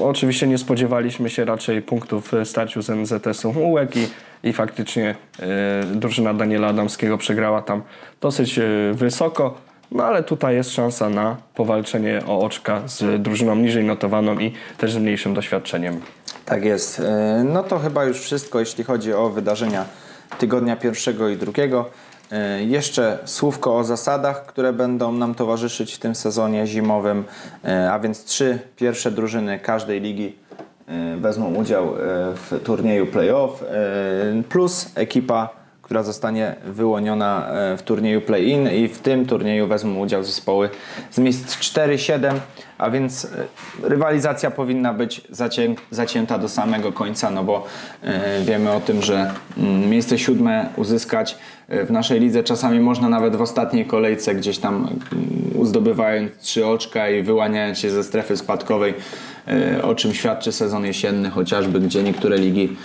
Oczywiście 0.02 0.46
nie 0.46 0.58
spodziewaliśmy 0.58 1.30
się 1.30 1.44
raczej 1.44 1.82
punktów 1.82 2.32
w 2.32 2.48
starciu 2.48 2.82
z 2.82 2.90
NZS-u 2.90 3.50
Ułek 3.50 3.96
i, 3.96 4.06
i 4.42 4.52
faktycznie 4.52 5.14
drużyna 5.94 6.34
Daniela 6.34 6.68
Adamskiego 6.68 7.18
przegrała 7.18 7.62
tam 7.62 7.82
dosyć 8.20 8.60
wysoko. 8.92 9.54
No 9.94 10.04
ale 10.04 10.22
tutaj 10.22 10.54
jest 10.54 10.70
szansa 10.70 11.10
na 11.10 11.36
powalczenie 11.54 12.22
o 12.26 12.40
oczka 12.40 12.88
z 12.88 13.22
drużyną 13.22 13.56
niżej 13.56 13.84
notowaną 13.84 14.38
i 14.38 14.52
też 14.78 14.92
z 14.92 14.96
mniejszym 14.96 15.34
doświadczeniem. 15.34 16.00
Tak 16.44 16.64
jest. 16.64 17.00
E, 17.00 17.44
No 17.44 17.62
to 17.62 17.78
chyba 17.78 18.04
już 18.04 18.20
wszystko, 18.20 18.60
jeśli 18.60 18.84
chodzi 18.84 19.12
o 19.14 19.28
wydarzenia 19.30 19.84
tygodnia 20.38 20.76
pierwszego 20.76 21.28
i 21.28 21.36
drugiego. 21.36 21.90
E, 22.32 22.62
Jeszcze 22.64 23.18
słówko 23.24 23.76
o 23.78 23.84
zasadach, 23.84 24.46
które 24.46 24.72
będą 24.72 25.12
nam 25.12 25.34
towarzyszyć 25.34 25.94
w 25.94 25.98
tym 25.98 26.14
sezonie 26.14 26.66
zimowym, 26.66 27.24
E, 27.64 27.92
a 27.92 27.98
więc 27.98 28.24
trzy 28.24 28.58
pierwsze 28.76 29.10
drużyny 29.10 29.58
każdej 29.58 30.00
ligi 30.00 30.36
wezmą 31.16 31.54
udział 31.54 31.94
w 32.34 32.60
turnieju 32.64 33.06
playoff, 33.06 33.64
plus 34.48 34.86
ekipa, 34.94 35.48
która 35.82 36.02
zostanie 36.02 36.54
wyłoniona 36.64 37.48
w 37.76 37.82
turnieju 37.82 38.20
play-in 38.20 38.68
i 38.68 38.88
w 38.88 38.98
tym 38.98 39.26
turnieju 39.26 39.66
wezmą 39.66 40.00
udział 40.00 40.22
zespoły 40.24 40.70
z 41.10 41.18
miejsc 41.18 41.56
4-7, 41.58 42.34
a 42.82 42.90
więc 42.90 43.24
e, 43.24 43.28
rywalizacja 43.88 44.50
powinna 44.50 44.94
być 44.94 45.20
zacię, 45.30 45.74
zacięta 45.90 46.38
do 46.38 46.48
samego 46.48 46.92
końca, 46.92 47.30
no 47.30 47.44
bo 47.44 47.66
e, 48.02 48.42
wiemy 48.44 48.72
o 48.72 48.80
tym, 48.80 49.02
że 49.02 49.30
mm, 49.58 49.90
miejsce 49.90 50.18
siódme 50.18 50.68
uzyskać 50.76 51.38
e, 51.68 51.84
w 51.84 51.90
naszej 51.90 52.20
lidze 52.20 52.44
czasami 52.44 52.80
można 52.80 53.08
nawet 53.08 53.36
w 53.36 53.40
ostatniej 53.40 53.86
kolejce 53.86 54.34
gdzieś 54.34 54.58
tam 54.58 54.74
mm, 54.74 54.92
uzdobywając 55.54 56.32
trzy 56.40 56.66
oczka 56.66 57.10
i 57.10 57.22
wyłaniając 57.22 57.78
się 57.78 57.90
ze 57.90 58.04
strefy 58.04 58.36
spadkowej, 58.36 58.94
o 59.82 59.94
czym 59.94 60.14
świadczy 60.14 60.52
sezon 60.52 60.84
jesienny 60.84 61.30
chociażby, 61.30 61.80
gdzie 61.80 62.02
niektóre 62.02 62.38
ligi 62.38 62.76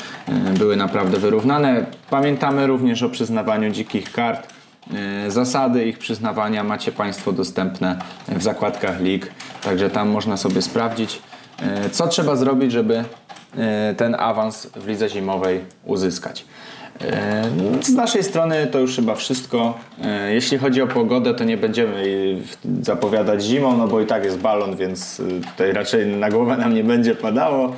były 0.60 0.76
naprawdę 0.76 1.18
wyrównane. 1.18 1.86
Pamiętamy 2.10 2.68
również 2.68 3.04
o 3.04 3.10
przyznawaniu 3.10 3.72
dzikich 3.72 4.12
kart. 4.12 4.57
E, 4.96 5.32
Zasady 5.32 5.86
ich 5.86 6.00
przyznawania 6.00 6.64
macie 6.64 6.92
Państwo 6.92 7.32
dostępne 7.32 8.00
w 8.28 8.44
zakładkach 8.44 9.02
lig, 9.02 9.32
także 9.64 9.90
tam 9.90 10.10
można 10.10 10.38
sobie 10.38 10.62
sprawdzić, 10.62 11.22
e, 11.62 11.90
co 11.90 12.08
trzeba 12.08 12.36
zrobić, 12.36 12.72
żeby 12.72 13.04
e, 13.58 13.96
ten 13.98 14.16
awans 14.16 14.66
w 14.76 14.88
lidze 14.88 15.10
zimowej 15.10 15.62
uzyskać. 15.86 16.46
Z 17.82 17.94
naszej 17.94 18.24
strony 18.24 18.68
to 18.68 18.80
już 18.80 18.96
chyba 18.96 19.16
wszystko. 19.16 19.78
Jeśli 20.30 20.58
chodzi 20.58 20.82
o 20.82 20.88
pogodę, 20.88 21.34
to 21.34 21.44
nie 21.44 21.58
będziemy 21.58 22.04
zapowiadać 22.82 23.44
zimą, 23.44 23.78
no 23.78 23.88
bo 23.88 24.02
i 24.02 24.06
tak 24.06 24.24
jest 24.24 24.38
balon, 24.38 24.76
więc 24.76 25.22
tutaj 25.52 25.74
raczej 25.74 26.08
na 26.08 26.30
głowę 26.30 26.58
nam 26.58 26.74
nie 26.74 26.84
będzie 26.84 27.16
padało. 27.16 27.76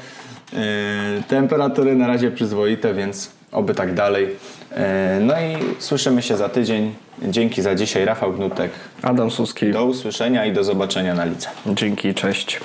Temperatury 1.28 1.96
na 1.96 2.08
razie 2.08 2.32
przyzwoite, 2.32 2.94
więc 2.94 3.32
oby 3.52 3.76
tak 3.76 3.94
dalej. 3.94 4.28
E, 4.72 5.20
No 5.22 5.34
i 5.34 5.58
słyszymy 5.80 6.22
się 6.22 6.38
za 6.38 6.50
tydzień. 6.50 6.96
Dzięki 7.22 7.62
za 7.62 7.76
dzisiaj, 7.76 8.06
Rafał 8.06 8.34
Gnutek. 8.34 8.72
Adam 9.02 9.32
Suski, 9.32 9.72
Do 9.72 9.86
usłyszenia 9.86 10.46
i 10.46 10.54
do 10.54 10.64
zobaczenia 10.64 11.14
na 11.16 11.26
lidze. 11.26 11.48
dzięki, 11.66 12.14
cześć. 12.14 12.60